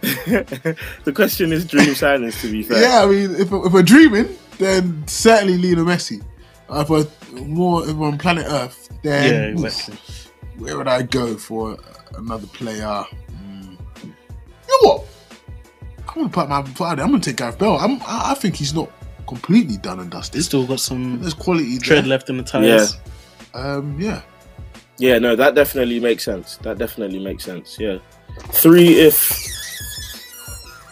[1.04, 2.40] the question is dream signings.
[2.42, 6.22] To be fair, Yeah, I mean, if, if we're dreaming, then certainly Lionel Messi.
[6.68, 7.06] Uh, If we're
[7.44, 9.96] more if we're on planet Earth, then Yeah, exactly.
[10.58, 11.76] where would I go for
[12.16, 13.04] another player?
[13.30, 13.78] Mm.
[14.02, 14.12] You
[14.68, 15.04] know what?
[16.08, 17.04] I'm gonna put my foot out there.
[17.04, 17.76] I'm gonna take Gareth Bale.
[17.76, 18.90] I'm, I I think he's not
[19.26, 20.36] completely done and dusted.
[20.36, 22.08] He's still got some There's quality tread there.
[22.10, 22.96] left in the tires.
[23.54, 24.22] Um, yeah.
[24.98, 26.56] yeah, no, that definitely makes sense.
[26.58, 27.76] That definitely makes sense.
[27.78, 27.98] Yeah,
[28.52, 29.46] three if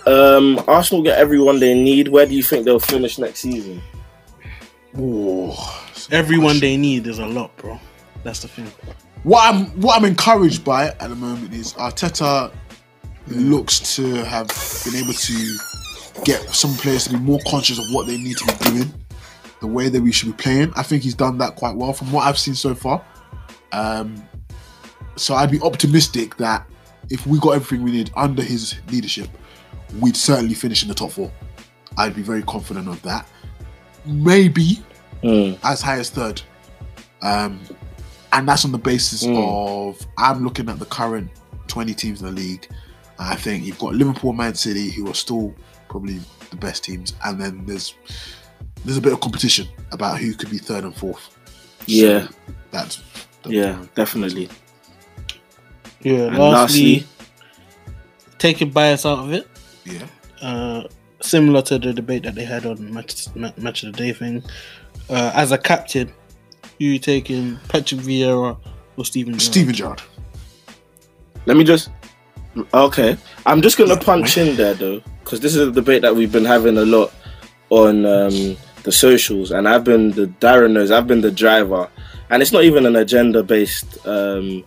[0.06, 2.08] um Arsenal get everyone they need.
[2.08, 3.82] Where do you think they'll finish next season?
[4.96, 7.80] Oh, Everyone they need is a lot, bro.
[8.22, 8.66] That's the thing.
[9.22, 12.52] What I'm what I'm encouraged by at the moment is Arteta
[13.28, 14.48] looks to have
[14.84, 15.56] been able to
[16.24, 18.94] get some players to be more conscious of what they need to be doing,
[19.60, 20.72] the way that we should be playing.
[20.76, 23.04] I think he's done that quite well from what I've seen so far.
[23.72, 24.22] Um,
[25.16, 26.66] so I'd be optimistic that
[27.10, 29.28] if we got everything we need under his leadership,
[30.00, 31.30] we'd certainly finish in the top four.
[31.96, 33.26] I'd be very confident of that.
[34.06, 34.82] Maybe
[35.22, 35.58] Mm.
[35.62, 36.42] as high as third.
[37.22, 37.60] Um,
[38.32, 39.38] and that's on the basis Mm.
[39.38, 41.30] of I'm looking at the current
[41.68, 42.68] 20 teams in the league.
[43.18, 45.54] And I think you've got Liverpool, Man City, who are still
[45.88, 47.94] probably the best teams, and then there's
[48.84, 51.22] there's a bit of competition about who could be third and fourth.
[51.22, 52.28] So Yeah,
[52.70, 53.02] that's
[53.46, 54.48] yeah, definitely.
[56.02, 56.26] Yeah.
[56.26, 57.06] And lastly, lastly-
[58.38, 59.46] taking bias out of it.
[59.84, 60.06] yeah.
[60.42, 60.86] Uh,
[61.22, 64.42] similar to the debate that they had on match, Ma- match of the day thing.
[65.08, 66.12] Uh, as a captain,
[66.78, 68.58] you taking Patrick Vieira
[68.96, 69.32] or Steven?
[69.34, 69.42] Gerrard?
[69.42, 70.02] Steven Gerrard.
[71.46, 71.88] Let me just.
[72.72, 76.30] Okay, I'm just gonna punch in there though, because this is a debate that we've
[76.30, 77.12] been having a lot
[77.70, 81.88] on um, the socials, and I've been the Darren knows I've been the driver,
[82.30, 84.64] and it's not even an agenda based um,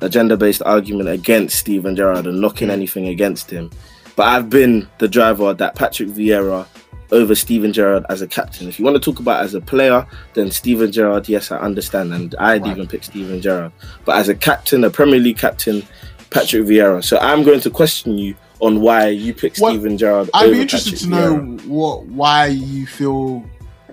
[0.00, 3.70] agenda based argument against Steven Gerrard and knocking anything against him,
[4.16, 6.66] but I've been the driver that Patrick Vieira
[7.12, 8.68] over Steven Gerrard as a captain.
[8.68, 12.12] If you want to talk about as a player, then Steven Gerrard, yes, I understand,
[12.12, 13.72] and I'd even pick Steven Gerrard.
[14.04, 15.86] But as a captain, a Premier League captain,
[16.34, 17.02] Patrick Vieira.
[17.02, 20.30] So I'm going to question you on why you picked Well, Steven Gerrard.
[20.34, 21.66] I'd be interested Patrick to know Vieira.
[21.68, 23.44] what why you feel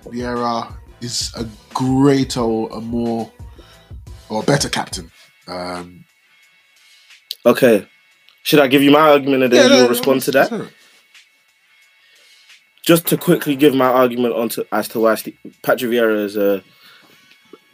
[0.06, 3.30] Vieira is a greater or a more
[4.28, 5.10] or a better captain.
[5.46, 6.04] Um,
[7.44, 7.88] Okay,
[8.44, 10.68] should I give you my argument and then you'll respond to that?
[12.82, 15.14] just to quickly give my argument on to, as to why
[15.62, 16.62] Patrick Vieira is a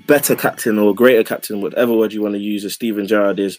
[0.07, 3.59] better captain or greater captain, whatever word you want to use, as Steven Gerrard is.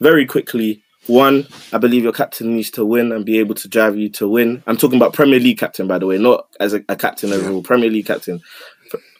[0.00, 3.96] Very quickly, one, I believe your captain needs to win and be able to drive
[3.96, 4.62] you to win.
[4.66, 7.62] I'm talking about Premier League captain, by the way, not as a, a captain overall.
[7.62, 8.40] Premier League captain.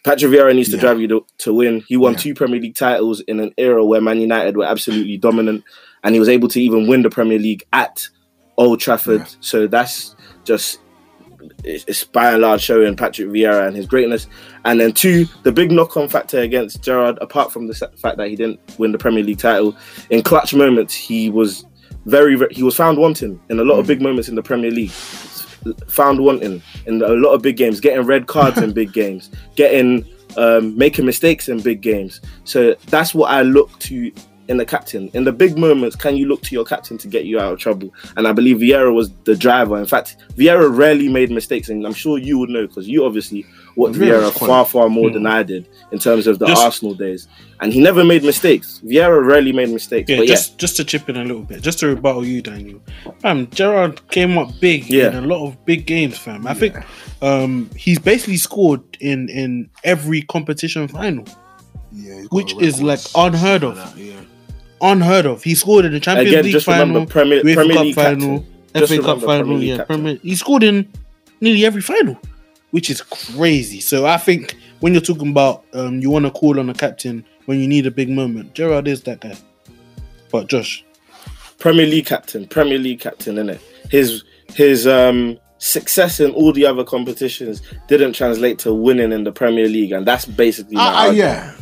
[0.03, 0.81] Patrick Vieira needs to Yeah.
[0.83, 1.83] drive you to, to win.
[1.89, 2.19] He won Yeah.
[2.19, 5.65] two Premier League titles in an era where Man United were absolutely dominant,
[6.03, 8.07] and he was able to even win the Premier League at
[8.59, 9.21] Old Trafford.
[9.21, 9.27] Yeah.
[9.41, 10.79] So that's just
[11.63, 14.27] it's, by and large showing Patrick Vieira and his greatness.
[14.65, 18.37] And then two, the big knock-on factor against Gerrard, apart from the fact that he
[18.37, 19.77] didn't win the Premier League title,
[20.11, 21.65] in clutch moments he was
[22.07, 24.71] very, very he was found wanting in a lot of big moments in the Premier
[24.71, 24.93] League.
[25.89, 30.07] Found wanting in a lot of big games, getting red cards in big games, getting
[30.37, 32.21] um, making mistakes in big games.
[32.45, 34.13] So that's what I look to
[34.49, 35.09] in the captain.
[35.15, 37.59] In the big moments, can you look to your captain to get you out of
[37.59, 37.93] trouble?
[38.17, 39.79] And I believe Vieira was the driver.
[39.79, 43.47] In fact, Vieira rarely made mistakes, and I'm sure you would know because you obviously
[43.77, 47.27] watched Vieira far, far more than I did in terms of the Just- Arsenal days.
[47.61, 48.83] And he never made mistakes.
[48.85, 50.11] Vieira rarely made mistakes.
[50.11, 52.81] Yeah, but just just to chip in a little bit, just to rebuttal you, Daniel.
[53.21, 55.09] Fam, Gerrard came up big Yeah.
[55.17, 56.47] in a lot of big games, fam.
[56.47, 56.77] I think
[57.23, 61.25] um, he's basically scored in in every competition final,
[61.93, 63.77] Yeah, Which is, like, records unheard like of.
[63.77, 64.21] that, yeah.
[64.85, 65.43] Unheard of.
[65.43, 68.39] He scored in the Champions Again, League just final, Premier, UEFA Premier Cup League final,
[68.41, 68.55] captain.
[68.77, 69.45] Just FA Cup final.
[69.47, 69.97] Premier yeah, captain.
[69.97, 70.19] Premier.
[70.23, 70.93] He scored in
[71.41, 72.19] nearly every final,
[72.71, 73.81] which is crazy.
[73.81, 77.25] So I think when you're talking about um, you want to call on a captain
[77.47, 79.37] when you need a big moment, Gerrard is that guy.
[80.31, 80.85] But Josh,
[81.59, 83.61] Premier League captain, Premier League captain, innit?
[83.91, 89.33] His his um success in all the other competitions didn't translate to winning in the
[89.33, 91.55] Premier League, and that's basically my Uh, uh, yeah,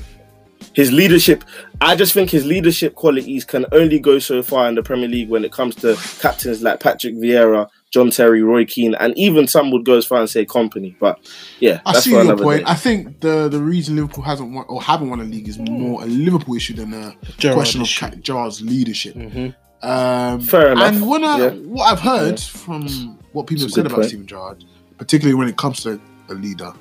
[0.75, 1.45] his leadership.
[1.81, 5.29] I just think his leadership qualities can only go so far in the Premier League
[5.29, 9.71] when it comes to captains like Patrick Vieira, John Terry, Roy Keane, and even some
[9.71, 10.95] would go as far and say Kompany.
[10.99, 11.19] But
[11.61, 12.65] yeah, I that's see your point.
[12.65, 12.71] day.
[12.71, 16.03] I think the the reason Liverpool hasn't won or haven't won a league is more
[16.03, 18.07] a Liverpool issue than a Gerrard question issue.
[18.07, 19.15] of Ca- Gerrard's leadership.
[19.15, 19.55] Mhm.
[19.83, 20.95] Um, Fair enough.
[20.95, 21.51] And when I, Yeah.
[21.51, 24.09] what I've heard from what people have It's a said about point.
[24.09, 24.65] Steven Gerrard,
[24.97, 26.73] particularly when it comes to a leader,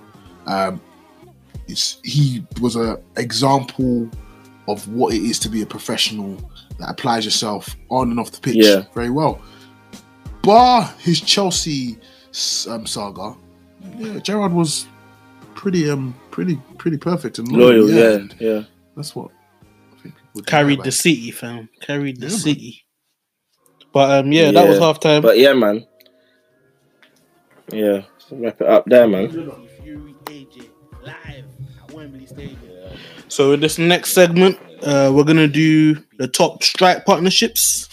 [0.46, 0.91] um, it's,
[2.04, 4.10] he was an example
[4.68, 6.38] of what it is to be a professional
[6.80, 8.84] that applies yourself on and off the pitch Yeah.
[8.94, 9.42] very well.
[10.44, 11.98] Bar his Chelsea
[12.70, 13.36] um, saga,
[13.98, 14.88] yeah, Gerrard was
[15.56, 17.86] pretty um pretty pretty perfect and loyal.
[17.86, 18.64] Loyal, yeah, and yeah.
[18.96, 19.30] that's what
[19.98, 21.70] I think Carried the city, fam.
[21.82, 22.40] Carried the Yeah, man.
[22.40, 22.84] city.
[23.94, 24.86] But um, yeah, that was Yeah.
[24.86, 25.22] half time.
[25.22, 25.86] But yeah, man.
[27.72, 29.30] Yeah, wrap it up there, man.
[33.28, 37.88] So in this next segment, uh, we're gonna do the top strike partnerships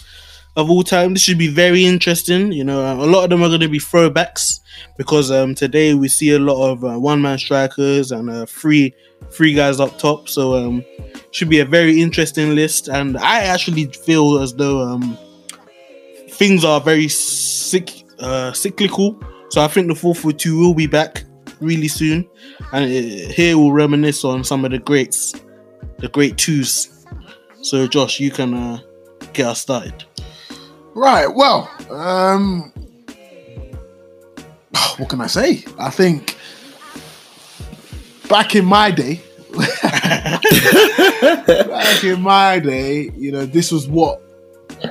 [0.55, 1.13] of all time.
[1.13, 2.51] This should be very interesting.
[2.51, 4.59] You know, a lot of them are gonna be throwbacks
[4.97, 8.93] because um, today we see a lot of uh, one man strikers and uh, three
[9.31, 10.27] three guys up top.
[10.27, 10.83] So um,
[11.31, 12.87] should be a very interesting list.
[12.87, 15.17] And I actually feel as though um,
[16.29, 19.21] things are very sick, uh, cyclical.
[19.49, 21.23] So I think the four four two will be back
[21.59, 22.29] really soon,
[22.71, 25.33] and uh, here we'll reminisce on some of the greats,
[25.97, 27.05] the great twos.
[27.61, 28.79] So Josh, you can uh,
[29.33, 30.05] get us started.
[30.95, 31.27] Right.
[31.27, 32.71] Well, um,
[34.97, 35.63] what can I say?
[35.77, 36.37] I think
[38.29, 39.21] back in my day,
[39.83, 40.43] back
[42.03, 44.21] in my day, you know, this was what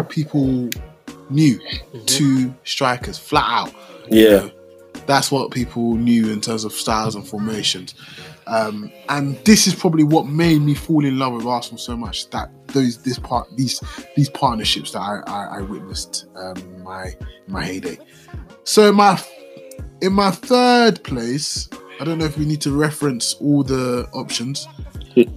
[0.09, 0.68] people
[1.31, 1.61] knew:
[2.07, 3.74] two strikers, flat out.
[4.11, 4.48] Yeah,
[5.09, 7.94] That's what people knew in terms of styles and formations.
[8.47, 12.29] Um, and this is probably what made me fall in love with Arsenal so much.
[12.31, 13.83] That those this part these
[14.16, 17.16] these partnerships that I, I, I witnessed um, my
[17.47, 17.99] my heyday.
[18.64, 19.18] So my
[20.03, 21.68] in my third place,
[22.01, 24.68] I don't know if we need to reference all the options.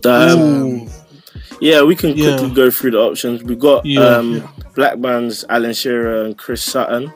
[0.05, 0.89] um, Um,
[1.62, 1.81] yeah.
[1.81, 2.38] We can Yeah.
[2.38, 3.41] quickly go through the options.
[3.41, 4.01] We got Yeah.
[4.17, 4.47] um, Yeah.
[4.75, 7.12] Blackburn's Alan Shearer and Chris Sutton.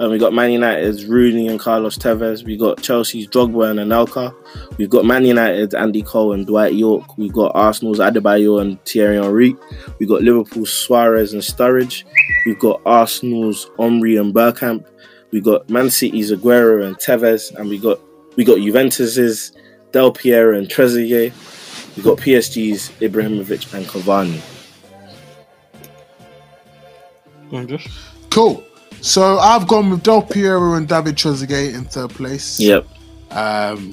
[0.00, 2.44] Um, we got Man United's Rooney and Carlos Tevez.
[2.44, 4.34] We got Chelsea's Drogba and Anelka.
[4.76, 7.16] We've got Man United's Andy Cole and Dwight Yorke.
[7.16, 9.54] We've got Arsenal's Adebayor and Thierry Henry.
[9.98, 12.02] We've got Liverpool's Suarez and Sturridge.
[12.44, 14.84] We've got Arsenal's Henry and Bergkamp.
[15.30, 18.00] We've got Man City's Aguero and Tevez, and we got
[18.36, 19.52] we got Juventus's
[19.92, 21.32] Del Piero and Trezeguet.
[21.96, 24.40] We've got PSG's Ibrahimovic and Cavani.
[27.50, 27.88] Go on, Josh.
[28.30, 28.64] cool.
[29.04, 32.58] So I've gone with Del Piero and David Trezeguet in third place.
[32.58, 32.86] Yep.
[33.32, 33.92] Um,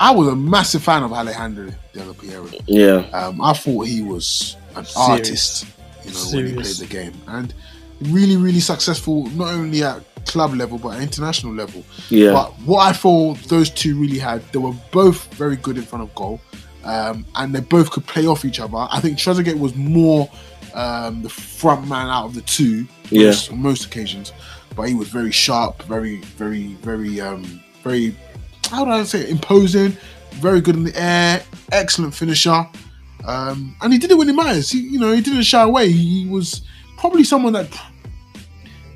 [0.00, 2.48] I was a massive fan of Alejandro Del Piero.
[2.64, 3.06] Yeah.
[3.12, 4.96] Um, I thought he was an Serious.
[4.96, 5.66] artist,
[6.06, 7.52] you know, when he played the game, and
[8.00, 11.84] really, really successful not only at club level but at international level.
[12.08, 12.32] Yeah.
[12.32, 16.04] But what I thought those two really had, they were both very good in front
[16.04, 16.40] of goal,
[16.82, 18.88] um, and they both could play off each other.
[18.90, 20.30] I think Trezeguet was more
[20.74, 23.26] um, the front man out of the two, Yeah.
[23.26, 24.32] most, on most occasions,
[24.76, 28.14] but he was very sharp, very, very, very, um, very.
[28.70, 29.30] How do I say it?
[29.30, 29.96] Imposing,
[30.34, 32.66] very good in the air, excellent finisher,
[33.26, 34.70] um, and he did it when it matters.
[34.70, 35.90] He, you know, he didn't shy away.
[35.90, 36.62] He was
[36.98, 37.68] probably someone that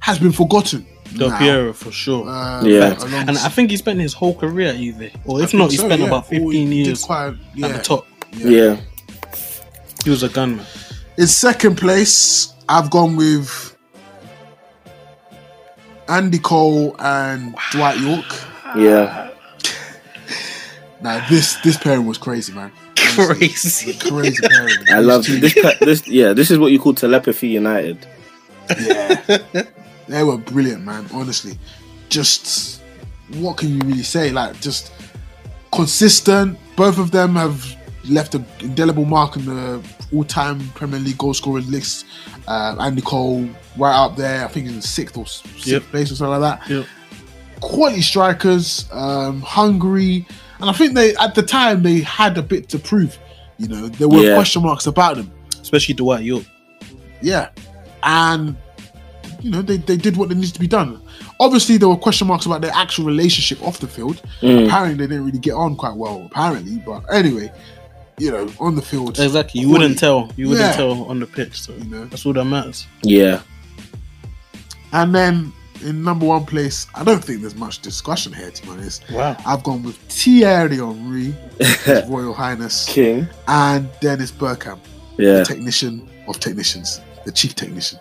[0.01, 0.87] has been forgotten.
[1.17, 1.39] Del now.
[1.39, 2.27] Piero for sure.
[2.29, 2.97] Um, Yeah.
[3.13, 5.85] and I think he spent his whole career at Juve, or if not, he so,
[5.87, 6.07] spent yeah.
[6.09, 8.07] about Or he 15 years quite- yeah, at the top.
[8.35, 8.77] Yeah.
[10.05, 10.65] He was a gunman.
[11.19, 13.77] In second place, I've gone with
[16.09, 18.35] Andy Cole and Dwight Yorke.
[18.77, 19.31] Yeah.
[21.03, 22.73] Now this this pairing was crazy, man.
[22.97, 23.93] Crazy.
[24.09, 24.77] Crazy pairing.
[24.89, 25.53] I love two- this.
[25.61, 26.33] pa- This yeah.
[26.33, 28.07] This is what you call telepathy United.
[28.81, 29.21] Yeah,
[30.09, 31.05] they were brilliant, man.
[31.13, 31.59] Honestly,
[32.09, 32.81] just
[33.35, 34.31] what can you really say?
[34.31, 34.93] Like just
[35.73, 36.59] consistent.
[36.77, 37.67] Both of them have
[38.09, 39.83] left an indelible mark in the
[40.15, 42.07] all-time Premier League goal scorers list.
[42.49, 43.49] Uh, Andy Cole
[43.79, 44.45] right up there.
[44.45, 45.83] I think he's in sixth or sixth Yep.
[45.85, 46.71] place or something like that.
[46.71, 46.87] Yep.
[47.61, 50.27] Quality strikers, um, hungry,
[50.61, 53.17] and I think they at the time they had a bit to prove.
[53.59, 54.35] You know, there were Yeah.
[54.35, 55.31] question marks about them.
[55.61, 56.45] Especially Dwight Yorke.
[57.21, 57.49] Yeah.
[58.03, 58.57] And
[59.41, 61.01] you know, they, they did what they needed to be done.
[61.41, 64.23] Obviously there were question marks about their actual relationship off the field.
[64.41, 64.67] Mm.
[64.67, 66.77] Apparently they didn't really get on quite well, apparently.
[66.85, 67.51] But anyway,
[68.23, 69.19] you know, on the field.
[69.19, 69.61] Exactly.
[69.61, 70.31] You wouldn't tell.
[70.37, 70.77] You wouldn't Yeah.
[70.77, 71.61] tell on the pitch.
[71.63, 72.05] So You know.
[72.07, 72.87] that's all that matters.
[73.03, 73.41] Yeah.
[74.93, 75.53] And then
[75.85, 78.51] in number one place, I don't think there's much discussion here.
[78.51, 79.37] To be honest, Wow.
[79.47, 83.27] I've gone with Thierry Henry, His Royal Highness, King.
[83.49, 84.79] and Dennis Bergkamp,
[85.19, 85.39] Yeah.
[85.39, 87.99] the technician of technicians, the chief technician.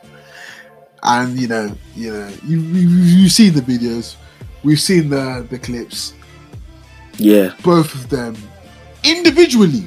[1.04, 4.16] And you know, you know, you, you you've seen the videos,
[4.64, 6.14] we've seen the the clips.
[7.18, 7.54] Yeah.
[7.64, 8.36] Both of them
[9.04, 9.84] individually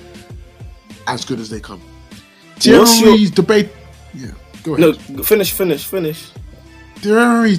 [1.06, 1.80] as good as they come.
[2.64, 3.68] What's your- debate.
[4.14, 4.28] Yeah,
[4.62, 5.10] go ahead.
[5.10, 6.30] No, finish, finish, finish.
[6.96, 7.58] Thierry,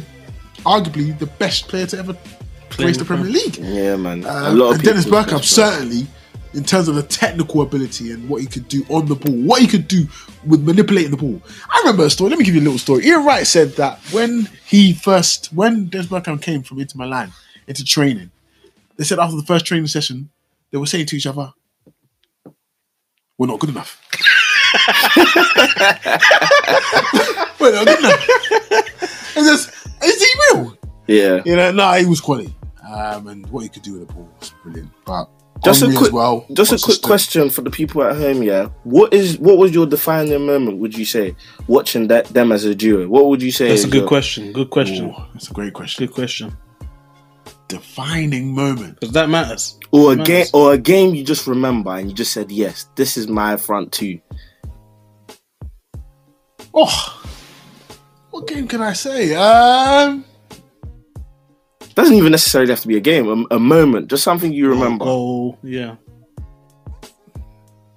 [0.66, 2.18] arguably the best player to ever
[2.78, 3.58] grace the the Premier League.
[3.58, 4.26] Yeah, man.
[4.26, 6.08] Uh, a lot of and Dennis people- Bergkamp certainly,
[6.54, 9.62] in terms of the technical ability and what he could do on the ball, what
[9.62, 10.08] he could do
[10.46, 11.42] with manipulating the ball.
[11.70, 12.30] I remember a story.
[12.30, 13.06] Let me give you a little story.
[13.06, 17.32] Ian Wright said that when he first, when Dennis Bergkamp came from Inter Milan
[17.68, 18.32] into training,
[18.98, 20.30] they said after the first training session,
[20.72, 21.54] they were saying to each other,
[23.38, 24.00] "We're not good enough."
[27.60, 29.38] We're not good enough.
[29.38, 29.68] And this,
[30.04, 30.78] is he real?
[31.08, 31.42] Yeah.
[31.46, 32.54] You know, no, he was quality.
[32.88, 34.92] Um, and what he could do with the ball was brilliant.
[35.06, 35.30] But
[35.64, 36.46] Just a quick, as well.
[36.54, 38.44] just a quick question for the people at home.
[38.44, 40.78] Yeah, what is what was your defining moment?
[40.78, 41.36] Would you say
[41.68, 43.08] watching that them as a duo?
[43.08, 43.70] What would you say?
[43.70, 44.52] That's a good your- question.
[44.54, 45.10] Good question.
[45.10, 46.06] Ooh, that's a great question.
[46.06, 46.56] Good question.
[47.68, 49.00] Defining moment.
[49.00, 49.80] Because that matters.
[49.96, 53.18] Or a game, or a game you just remember and you just said, "Yes, this
[53.18, 54.20] is my front two.
[56.74, 57.22] Oh,
[58.32, 59.34] what game can I say?
[59.36, 60.26] Um,
[61.96, 63.48] Doesn't even necessarily have to be a game.
[63.52, 65.06] A, a moment, just something you remember.
[65.06, 65.58] Goal.
[65.64, 65.96] Yeah.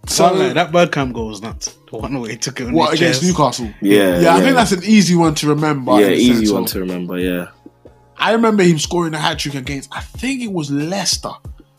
[0.06, 1.76] so So, like, that Bergkamp goal was nuts.
[1.90, 3.32] The one where he took it what against chest.
[3.32, 3.70] Newcastle?
[3.82, 6.00] Yeah, Yeah, I think that's an easy one to remember.
[6.00, 7.18] yeah, easy one of- to remember.
[7.18, 7.48] Yeah.
[8.16, 9.88] I remember him scoring a hat trick against.
[9.94, 11.30] I think it was Leicester.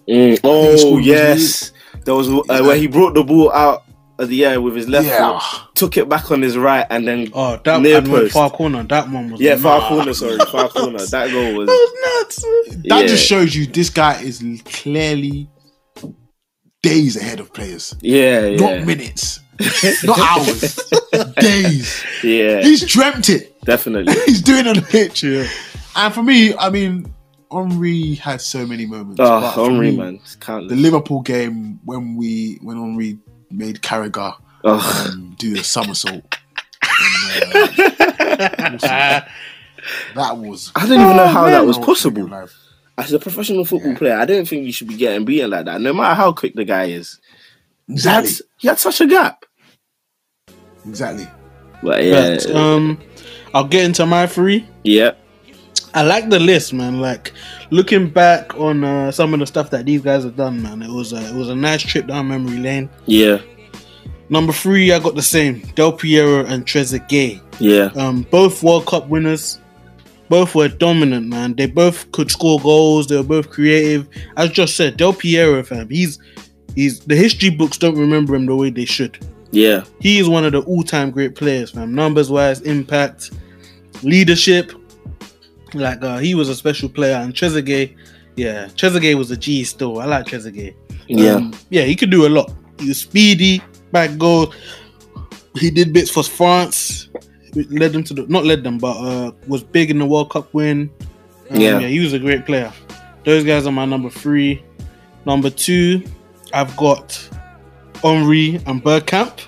[0.10, 1.72] Mm, Oh yes,
[2.06, 2.62] there was uh, Yeah.
[2.62, 3.84] where he brought the ball out
[4.18, 5.40] of the air with his left Yeah.
[5.40, 8.34] foot, took it back on his right, and then Oh, that Near went post.
[8.34, 8.84] far corner.
[8.84, 9.88] That one was yeah, far nuts.
[9.90, 10.14] corner.
[10.14, 10.98] Sorry, far corner.
[11.06, 12.76] That goal was That was nuts.
[12.88, 13.08] That Yeah.
[13.08, 15.48] just shows you this guy is clearly
[16.82, 17.96] days ahead of players.
[18.02, 19.40] yeah, yeah, Not minutes,
[20.04, 20.80] not hours,
[21.38, 22.04] days.
[22.24, 23.54] yeah, He's dreamt it.
[23.66, 24.14] definitely.
[24.26, 25.24] He's doing it on the pitch.
[25.24, 27.14] And for me, I mean,
[27.52, 29.20] Henry had so many moments.
[29.20, 30.76] Oh, but for me, man, The.
[30.76, 33.18] Liverpool game when we when Henry
[33.52, 36.24] made Carragher Oh, um, do the somersault.
[38.42, 39.22] And, uh,
[40.16, 40.72] that was.
[40.76, 42.30] I don't even know how that was possible.
[42.98, 45.80] As a professional football player, I don't think you should be getting beaten like that,
[45.82, 47.20] no matter how quick the guy is.
[47.90, 48.30] Exactly.
[48.30, 49.46] That's he had such a gap.
[50.86, 51.28] Exactly.
[51.82, 53.00] But yeah, But, um,
[53.54, 54.68] I'll get into my three.
[54.84, 55.12] yeah,
[55.94, 57.00] I like the list, man.
[57.02, 57.34] Like
[57.72, 60.82] looking back on uh, some of the stuff that these guys have done, man.
[60.82, 62.90] It was a, it was a nice trip down memory lane.
[63.06, 63.40] yeah,
[64.30, 67.42] Number three, I got the same Del Piero and Trezeguet.
[67.60, 69.60] yeah, Um, both World Cup winners.
[70.30, 71.56] Both were dominant, man.
[71.56, 73.08] They both could score goals.
[73.08, 74.08] They were both creative.
[74.38, 75.90] As just said, Del Piero, fam.
[75.90, 76.20] He's
[76.76, 79.18] he's the history books don't remember him the way they should.
[79.50, 81.96] yeah, He is one of the all-time great players, fam.
[81.96, 83.32] Numbers wise, impact,
[84.04, 84.72] leadership.
[85.74, 87.96] Like uh, he was a special player, and Trezeguet,
[88.36, 90.00] yeah, Trezeguet was a G still.
[90.00, 90.76] I like Trezeguet.
[91.08, 92.52] yeah, Um, yeah, he could do a lot.
[92.80, 93.62] He was speedy,
[93.92, 94.54] back goal.
[95.56, 97.10] He did bits for France.
[97.56, 100.54] Led them to the not led them, but uh, was big in the World Cup
[100.54, 100.90] win.
[101.50, 101.80] Um, Yeah.
[101.80, 102.72] yeah, he was a great player.
[103.26, 104.64] Those guys are my number three.
[105.26, 106.04] Number two,
[106.54, 107.18] I've got
[108.02, 109.40] Henry and Bergkamp.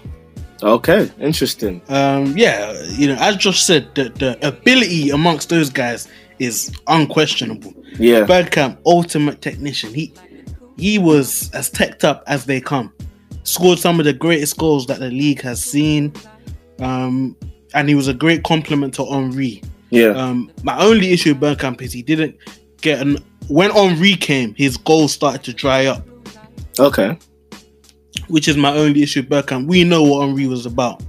[0.64, 1.82] Okay, interesting.
[1.90, 6.08] Um, yeah, you know, as Josh said, the, the ability amongst those guys
[6.40, 7.74] is unquestionable.
[7.98, 9.94] Yeah, Bergkamp, ultimate technician.
[9.94, 10.14] He
[10.78, 12.94] he was as teched up as they come.
[13.44, 16.14] Scored some of the greatest goals that the league has seen.
[16.80, 17.36] Um,
[17.74, 19.62] and he was a great compliment to Henry.
[19.92, 22.36] yeah, Um, my only issue with Bergkamp is he didn't
[22.82, 26.08] get an when Henry came, his goals started to dry up,
[26.80, 27.18] okay,
[28.28, 29.68] which is my only issue with Bergkamp.
[29.68, 31.04] We know what Henry was about.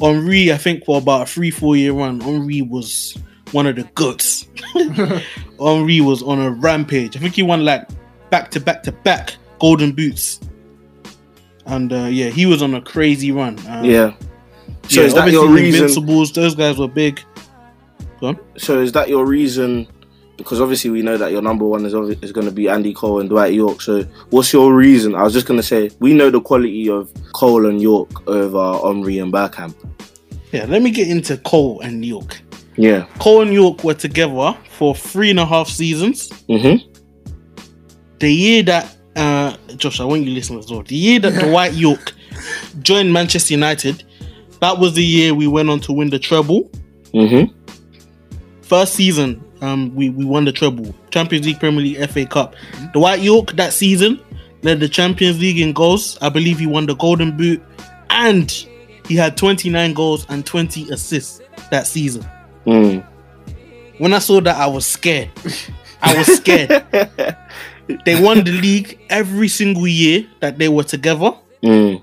[0.00, 3.16] Henry, I think for about a three, four year run, Henry was
[3.52, 4.48] one of the goods.
[5.60, 7.16] Henry was on a rampage.
[7.16, 7.88] I think he won like
[8.30, 10.40] back to back to back golden boots.
[11.66, 13.58] And uh, yeah, he was on a crazy run.
[13.66, 14.14] Um, yeah.
[14.88, 15.82] So yeah, is that your reason?
[15.82, 17.20] Invincibles, those guys were big.
[18.20, 18.40] Go on.
[18.56, 19.86] So is that your reason?
[20.38, 23.20] Because obviously we know that your number one is is going to be Andy Cole
[23.20, 23.82] and Dwight Yorke.
[23.82, 25.14] So what's your reason?
[25.14, 28.78] I was just going to say we know the quality of Cole and Yorke over
[28.86, 29.74] Henry and Bergkamp.
[30.52, 32.40] Yeah, let me get into Cole and Yorke.
[32.76, 33.06] Yeah.
[33.18, 36.28] Cole and Yorke were together for three and a half seasons.
[36.48, 36.88] Mm-hmm.
[38.20, 40.82] The year that uh, Josh, I want you to listen as well.
[40.82, 42.12] The year that Dwight Yorke
[42.80, 44.04] joined Manchester United,
[44.60, 46.70] that was the year we went on to win the treble.
[47.14, 47.50] Mm-hmm.
[48.60, 52.54] first season, um, we, we won the treble, Champions League, Premier League, FA Cup.
[52.92, 54.20] Dwight Yorke that season
[54.62, 56.18] led the Champions League in goals.
[56.20, 57.62] I believe he won the Golden Boot,
[58.10, 58.50] and
[59.06, 61.40] he had 29 goals and 20 assists
[61.70, 62.26] that season.
[62.66, 63.04] Mm.
[63.98, 65.30] When I saw that, I was scared.
[66.02, 66.68] I was scared.
[68.04, 71.32] they won the league every single year that they were together.
[71.62, 72.02] Mm.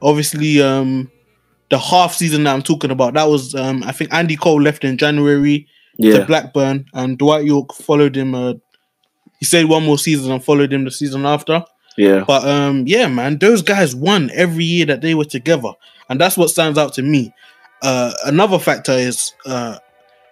[0.00, 1.10] Obviously, um,
[1.68, 4.84] the half season that I'm talking about, that was um, I think Andy Cole left
[4.84, 5.66] in January
[6.00, 8.34] to Blackburn, and Dwight Yorke followed him.
[8.34, 8.54] Uh,
[9.38, 11.64] he stayed one more season and followed him the season after.
[11.96, 12.24] Yeah.
[12.26, 15.72] But um, yeah, man, those guys won every year that they were together,
[16.08, 17.34] and that's what stands out to me.
[17.82, 19.78] Uh, another factor is uh,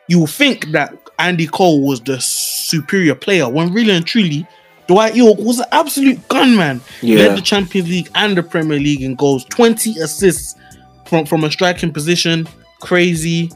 [0.08, 4.46] you think that Andy Cole was the superior player when really and truly
[4.86, 6.80] Dwight Yorke was an absolute gunman.
[7.00, 7.28] He Yeah.
[7.28, 10.54] led the Champions League and the Premier League in goals, 20 assists
[11.06, 12.46] from from a striking position,
[12.80, 13.50] crazy.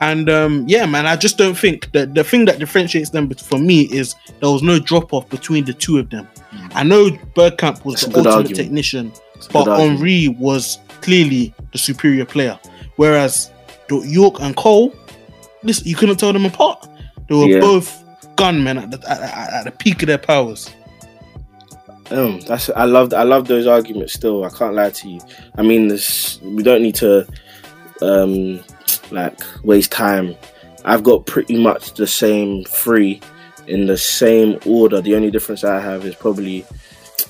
[0.00, 3.58] And um, yeah, man, I just don't think that the thing that differentiates them for
[3.58, 6.28] me is there was no drop off between the two of them.
[6.74, 8.56] I know Bergkamp was That's a the ultimate argument.
[8.56, 9.12] technician,
[9.48, 9.78] a but.
[9.78, 12.58] Henry was clearly the superior player.
[12.96, 13.50] Whereas
[13.90, 14.94] Yorke and Cole,
[15.62, 16.86] listen, you couldn't tell them apart.
[17.28, 17.60] They were Yeah.
[17.60, 18.04] both
[18.36, 20.68] gunmen at the, at, at- at the peak of their powers.
[22.10, 24.12] Um, that's I love I love those arguments.
[24.12, 25.20] Still, I can't lie to you.
[25.56, 27.26] I mean, this we don't need to
[28.00, 28.60] um
[29.10, 30.36] like waste time.
[30.84, 33.20] I've got pretty much the same three
[33.66, 35.00] in the same order.
[35.00, 36.64] The only difference I have is probably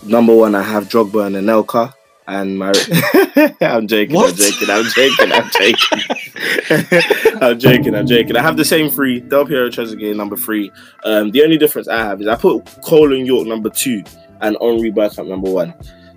[0.05, 0.55] number one.
[0.55, 1.93] I have Drogba and Anelka.
[2.29, 2.68] And my,
[3.61, 8.37] I'm joking, I'm joking, I'm joking, I'm joking, I'm joking, I'm joking.
[8.37, 10.72] I have the same three: Del Piero, Trezeguet, number three.
[11.05, 14.03] Um, the only difference I have is I put Cole and Yorke number two
[14.41, 15.72] and Henry Bergkamp number one.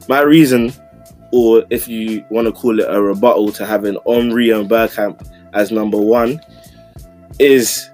[0.07, 0.73] My reason,
[1.31, 5.71] or if you want to call it a rebuttal to having Henry and Bergkamp as
[5.71, 6.41] number one,
[7.39, 7.89] is,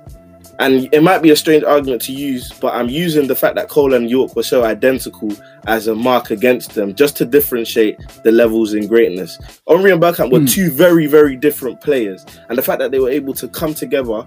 [0.60, 3.70] and it might be a strange argument to use, but I'm using the fact that
[3.70, 5.32] Cole and Yorke were so identical
[5.68, 9.38] as a mark against them, just to differentiate the levels in greatness.
[9.68, 10.46] Henry and Bergkamp were Hmm.
[10.46, 14.26] two very, very different players, and the fact that they were able to come together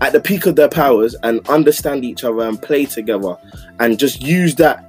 [0.00, 3.36] at the peak of their powers and understand each other and play together
[3.78, 4.84] and just use that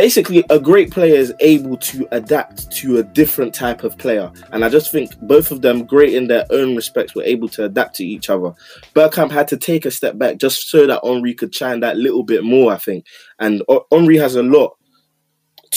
[0.00, 4.32] basically a great player is able to adapt to a different type of player.
[4.50, 7.66] And i just think both of them great in their own respects were able to
[7.66, 8.54] adapt to each other.
[8.94, 12.22] Bergkamp had to take a step back just so that henry could shine that little
[12.22, 13.04] bit more i think.
[13.40, 14.74] And henry has a lot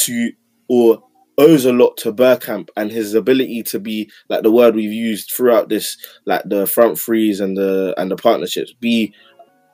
[0.06, 0.32] to
[0.70, 1.04] or
[1.38, 5.32] owes a lot to Bergkamp and his ability to be like the word we've used
[5.32, 9.14] throughout this like the front threes and the and the partnerships be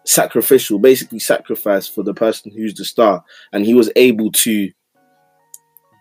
[0.09, 3.23] sacrificial basically sacrifice for the person who's the star.
[3.53, 4.71] And he was able to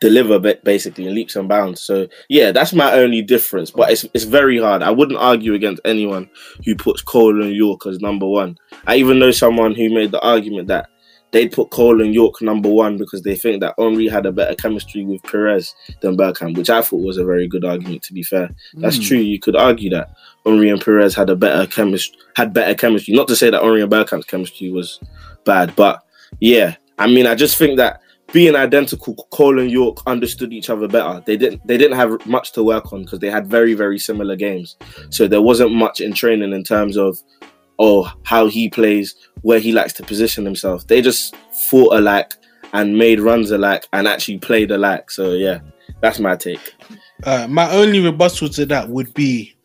[0.01, 1.83] deliver ba- basically in leaps and bounds.
[1.83, 3.71] So yeah that's my only difference.
[3.71, 4.83] But it's, it's very hard.
[4.83, 6.31] I wouldn't argue against anyone
[6.65, 8.57] who puts cole and yorke as number one.
[8.87, 10.89] I even know someone who made the argument that
[11.31, 14.55] they'd put cole and yorke number one because they think that henry had a better
[14.55, 18.23] chemistry with pires than Bergkamp, which i thought was a very good argument to be
[18.23, 19.03] fair that's Hmm.
[19.03, 20.11] true you could argue that
[20.45, 23.83] henry and pires had a better chemistry had better chemistry not to say that henry
[23.83, 25.01] and Bergkamp's chemistry was
[25.45, 26.03] bad but
[26.41, 28.01] yeah i mean i just think that
[28.33, 31.23] being identical, Cole and Yorke understood each other better.
[31.25, 31.67] They didn't.
[31.67, 34.77] They didn't have much to work on because they had very, very similar games.
[35.09, 37.19] So there wasn't much in training in terms of,
[37.79, 40.87] oh, how he plays, where he likes to position himself.
[40.87, 41.35] They just
[41.69, 42.35] fought alike
[42.73, 45.11] and made runs alike and actually played alike.
[45.11, 45.61] So yeah,
[46.01, 46.75] that's my take.
[47.25, 49.57] Uh, my only rebuttal to that would be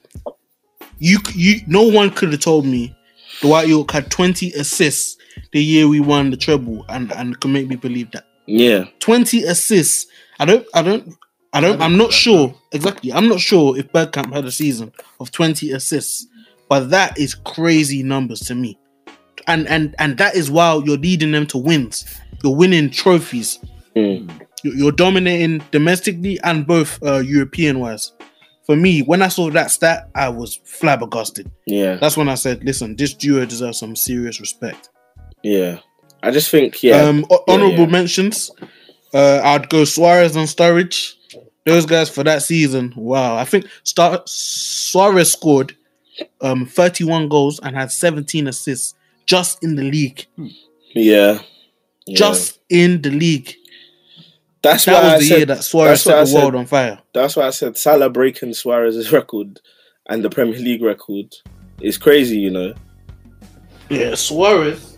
[0.99, 2.95] you you no one could have told me
[3.41, 5.17] Dwight Yorke had 20 assists
[5.51, 8.25] the year we won the treble and and could make me believe that.
[8.45, 10.07] Yeah, 20 assists.
[10.39, 11.13] I don't I don't
[11.53, 13.13] I don't I'm not sure exactly.
[13.13, 16.27] I'm not sure if Bergkamp had a season of 20 assists,
[16.69, 18.77] but that is crazy numbers to me.
[19.47, 22.05] And and and that is while you're leading them to wins.
[22.43, 23.59] You're winning trophies.
[23.95, 24.41] Mm.
[24.63, 28.13] You're dominating domestically and both uh, European wise.
[28.65, 31.51] For me, when I saw that stat, I was flabbergasted.
[31.65, 34.89] yeah, That's when I said, "Listen, this duo deserves some serious respect."
[35.43, 35.79] yeah.
[36.25, 37.85] I just think yeah, Um, Yeah, honorable yeah.
[37.87, 38.49] mentions.
[39.13, 41.15] Uh, I'd go Suarez and Sturridge.
[41.65, 42.93] Those guys for that season.
[42.95, 45.75] Wow, I think Star- Suarez scored
[46.41, 48.95] um 31 goals and had 17 assists
[49.25, 50.25] just in the league.
[50.37, 51.39] yeah,
[52.05, 52.15] yeah.
[52.15, 53.53] Just in the league.
[54.61, 56.41] that's That why I the said, year that Suarez that's why I set the said-
[56.43, 56.99] world on fire.
[57.13, 59.59] That's why I said Salah breaking Suarez's record
[60.09, 61.33] and the Premier League record
[61.81, 62.37] is crazy.
[62.37, 62.73] You know.
[63.89, 64.97] Yeah, Suarez.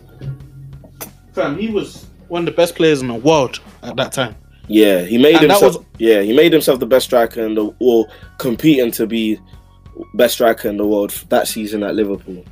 [1.32, 4.34] Fam, he was one of the best players in the world at that time.
[4.68, 5.76] Yeah, he made And himself.
[5.76, 8.06] was- yeah, he made himself the best striker in the or
[8.38, 9.38] competing to be
[10.14, 12.44] best striker in the world that season at Liverpool.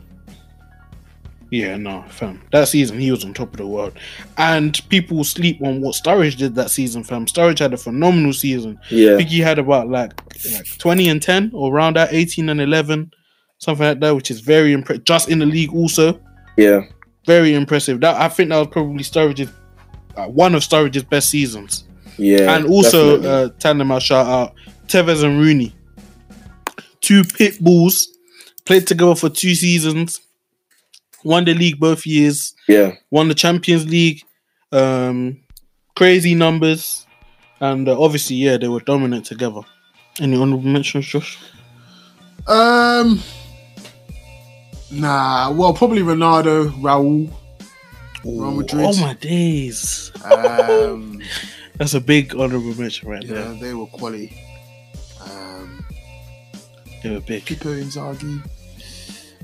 [1.51, 2.43] Yeah, no, fam.
[2.51, 3.93] That season he was on top of the world,
[4.39, 7.27] and people sleep on what Sturridge did that season, fam.
[7.27, 8.79] Sturridge had a phenomenal season.
[8.91, 10.13] I Yeah, think he had about like
[10.53, 13.13] like twenty and ten or around that, eighteen and eleven,
[13.59, 15.05] something like that, which is very impressive.
[15.05, 16.19] Just in the league, also
[16.57, 16.81] yeah,
[17.27, 18.01] very impressive.
[18.01, 19.53] That I think that was probably Sturridge's
[20.17, 21.85] uh, one of Sturridge's best seasons.
[22.17, 22.57] yeah.
[22.57, 23.29] and also definitely.
[23.29, 24.55] uh, tandem I shout out
[24.89, 25.73] Tevez and Rooney,
[27.05, 28.09] two pit bulls,
[28.65, 30.21] played together for two seasons,
[31.23, 32.93] won the league both years, yeah.
[33.11, 34.23] won the Champions League,
[34.73, 35.39] um,
[35.95, 37.07] crazy numbers,
[37.61, 39.61] and uh, obviously yeah they were dominant together.
[40.21, 41.39] Any honorable mentions, Josh?
[42.47, 43.21] Um,
[44.91, 45.51] nah.
[45.51, 47.33] Well, probably Ronaldo, Raul,
[48.25, 48.87] Real Madrid.
[48.87, 51.21] Oh my days, Um,
[51.79, 53.55] that's a big honorable mention right yeah, there.
[53.55, 54.33] they were quality.
[57.05, 57.45] They were big.
[57.45, 58.43] Pippo Inzaghi,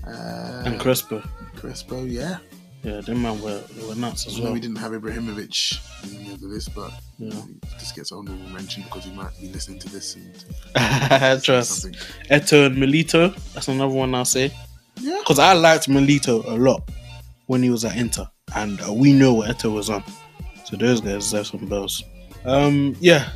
[0.07, 1.23] uh, And Crespo,
[1.57, 2.05] Crespo.
[2.05, 2.39] Yeah,
[2.83, 4.53] yeah, them man were, they were nuts as well.
[4.55, 5.79] we didn't have Ibrahimovic
[6.11, 7.35] in the list, but Yeah.
[7.79, 10.35] this gets honorable mention because he might be listening to this and
[11.45, 11.89] Trust.
[12.31, 13.35] Eto and Milito.
[13.53, 14.53] That's another one I'll say.
[14.99, 15.19] Yeah.
[15.21, 16.89] Because I liked Milito a lot
[17.47, 18.27] when he was at Inter.
[18.57, 20.03] And we know what Eto was on.
[20.65, 22.03] So those guys deserve some bells.
[22.47, 23.29] Um, yeah.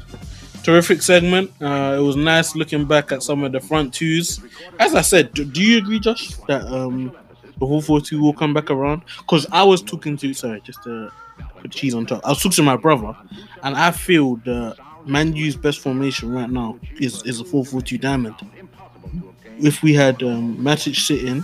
[0.64, 1.50] Terrific segment.
[1.60, 4.40] Uh, it was nice looking back at some of the front twos.
[4.80, 7.14] As I said, do, do you agree, Josh, that um,
[7.58, 9.02] the whole 4 2 will come back around?
[9.18, 11.12] Because I was talking to, sorry, just to
[11.60, 12.24] put cheese on top.
[12.24, 13.14] I was talking to my brother,
[13.62, 17.82] and I feel the Man U's best formation right now is, is a 4 4
[17.82, 18.34] 2 diamond
[19.60, 21.42] if we had um, Matic sitting,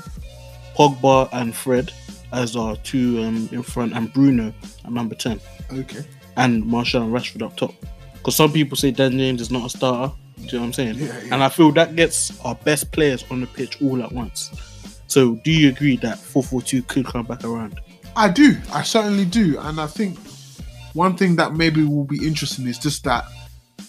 [0.76, 1.92] Pogba and Fred
[2.32, 4.52] as our two um, in front, and Bruno
[4.84, 5.40] at number 10,
[5.72, 6.04] Okay.
[6.36, 7.74] and Martial and Rashford up top.
[8.20, 10.14] Because some people say Dan James is not a starter.
[10.36, 10.94] Do you know what I'm saying?
[10.96, 11.34] Yeah, yeah.
[11.34, 14.50] And I feel that gets our best players on the pitch all at once.
[15.06, 17.80] So, do you agree that 4 4 2 could come back around?
[18.16, 18.56] I do.
[18.72, 19.58] I certainly do.
[19.58, 20.18] And I think
[20.92, 23.24] one thing that maybe will be interesting is just that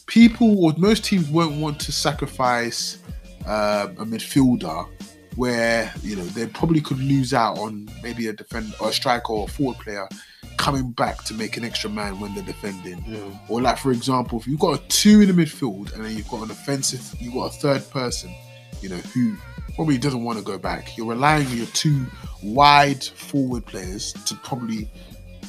[0.05, 2.99] people or most teams won't want to sacrifice
[3.45, 4.87] uh, a midfielder
[5.35, 9.31] where you know they probably could lose out on maybe a defender or a striker
[9.31, 10.07] or a forward player
[10.61, 13.03] coming back to make an extra man when they're defending.
[13.49, 16.27] Or like for example, if you've got a two in the midfield and then you've
[16.29, 18.33] got an offensive, you've got a third person,
[18.81, 19.35] you know, who
[19.75, 20.95] probably doesn't want to go back.
[20.97, 22.05] You're relying on your two
[22.43, 24.89] wide forward players to probably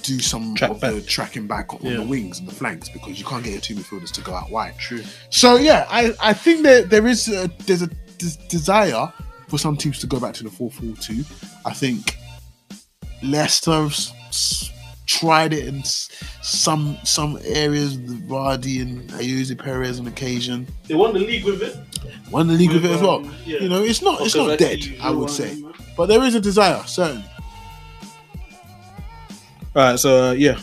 [0.03, 1.97] do some Track of the tracking back on Yeah.
[1.99, 4.51] the wings and the flanks because you can't get your two midfielders to go out
[4.51, 4.77] wide.
[4.79, 5.03] True.
[5.31, 7.89] So yeah, I, I think that there is a, there's a
[8.19, 9.13] des- desire
[9.49, 11.25] for some teams to go back to the 4-4-2.
[11.67, 12.17] I think
[13.23, 14.71] Leicester have s- s-
[15.07, 20.67] tried it in some some areas with Vardy and Ayoze Perez on occasion.
[20.87, 21.77] They won the league with it.
[22.31, 23.17] Won the league with, it as well.
[23.17, 23.59] um, yeah.
[23.59, 25.63] You know, it's not it's not dead, I would say,
[25.97, 27.25] but there is a desire certainly.
[29.75, 30.61] All right, so uh, yeah,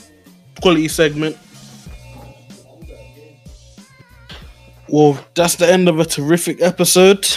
[0.62, 1.38] quality segment.
[4.88, 7.28] Well, that's the end of a terrific episode.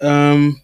[0.00, 0.60] Um,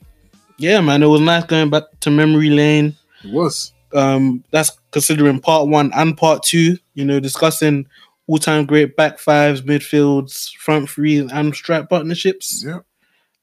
[0.59, 2.97] yeah, man, it was nice going back to memory lane.
[3.23, 3.74] It was.
[3.95, 6.77] Um, that's considering part one and part two.
[6.95, 7.87] You know, discussing
[8.27, 12.65] all-time great back fives, midfields, front threes, and strike partnerships.
[12.67, 12.81] Yeah.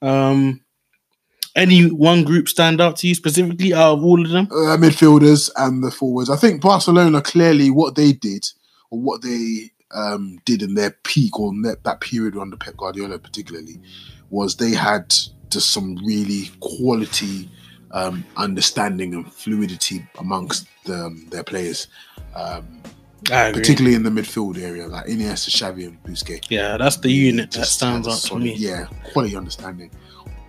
[0.00, 0.60] Um,
[1.54, 4.48] any one group stand out to you specifically out of all of them?
[4.50, 6.30] uh, midfielders and the forwards.
[6.30, 8.46] I think Barcelona clearly what they did
[8.90, 11.52] or what they um, did in their peak or
[11.84, 13.80] that period under Pep Guardiola particularly
[14.30, 15.14] was they had
[15.50, 17.50] just some really quality
[17.92, 21.88] um, understanding and fluidity amongst um, their players,
[22.34, 22.82] um,
[23.24, 27.58] particularly in the midfield area like Iniesta, Xavi, and Busquets Yeah, that's the unit that
[27.60, 28.54] just stands out to me.
[28.54, 29.90] Yeah, quality understanding.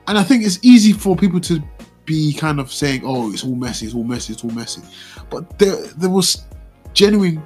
[0.07, 1.61] And I think it's easy for people to
[2.05, 4.83] be kind of saying, "Oh, it's all Messi, it's all Messi, it's all Messi,"
[5.29, 6.45] but there there was
[6.93, 7.41] genuine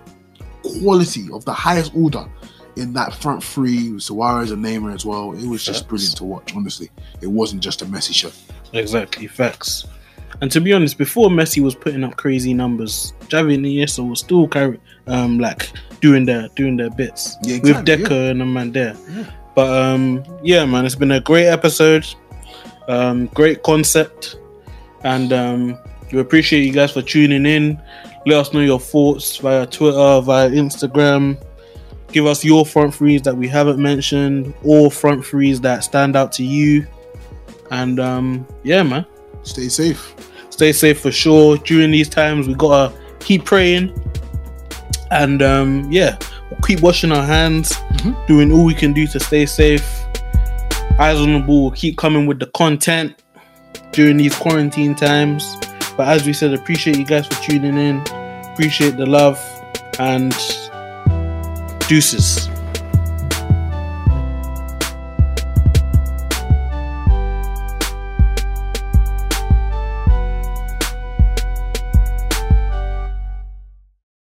[0.81, 2.27] quality of the highest order
[2.75, 5.33] in that front three with Suarez and Neymar as well.
[5.33, 6.55] It was just brilliant to watch.
[6.55, 6.89] Honestly,
[7.21, 8.31] it wasn't just a Messi show.
[8.73, 9.85] Exactly, facts.
[10.41, 14.47] And to be honest, before Messi was putting up crazy numbers, and Iniesta was still
[14.47, 18.71] carry, um, like doing their doing their bits Yeah, with exactly, Deco and the man
[18.71, 18.95] there.
[19.09, 19.31] Yeah.
[19.55, 22.05] But um, yeah, man, it's been a great episode,
[22.87, 24.37] um, great concept,
[25.03, 25.79] and um,
[26.11, 27.81] we appreciate you guys for tuning in.
[28.27, 31.43] Let us know your thoughts via Twitter, via Instagram.
[32.11, 36.31] Give us your front threes that we haven't mentioned, or front threes that stand out
[36.33, 36.85] to you.
[37.71, 39.05] And um, yeah, man
[39.43, 40.13] Stay safe.
[40.49, 43.93] stay safe for sure during these times we gotta keep praying
[45.11, 46.17] and um yeah
[46.49, 48.27] we'll keep washing our hands Mhm.
[48.27, 49.85] doing all we can do to stay safe
[50.99, 53.13] Eyes on the ball will keep coming with the content
[53.91, 55.55] during these quarantine times.
[55.95, 57.99] But as we said, appreciate you guys for tuning in.
[58.53, 59.37] Appreciate the love
[59.99, 60.31] and
[61.87, 62.49] deuces.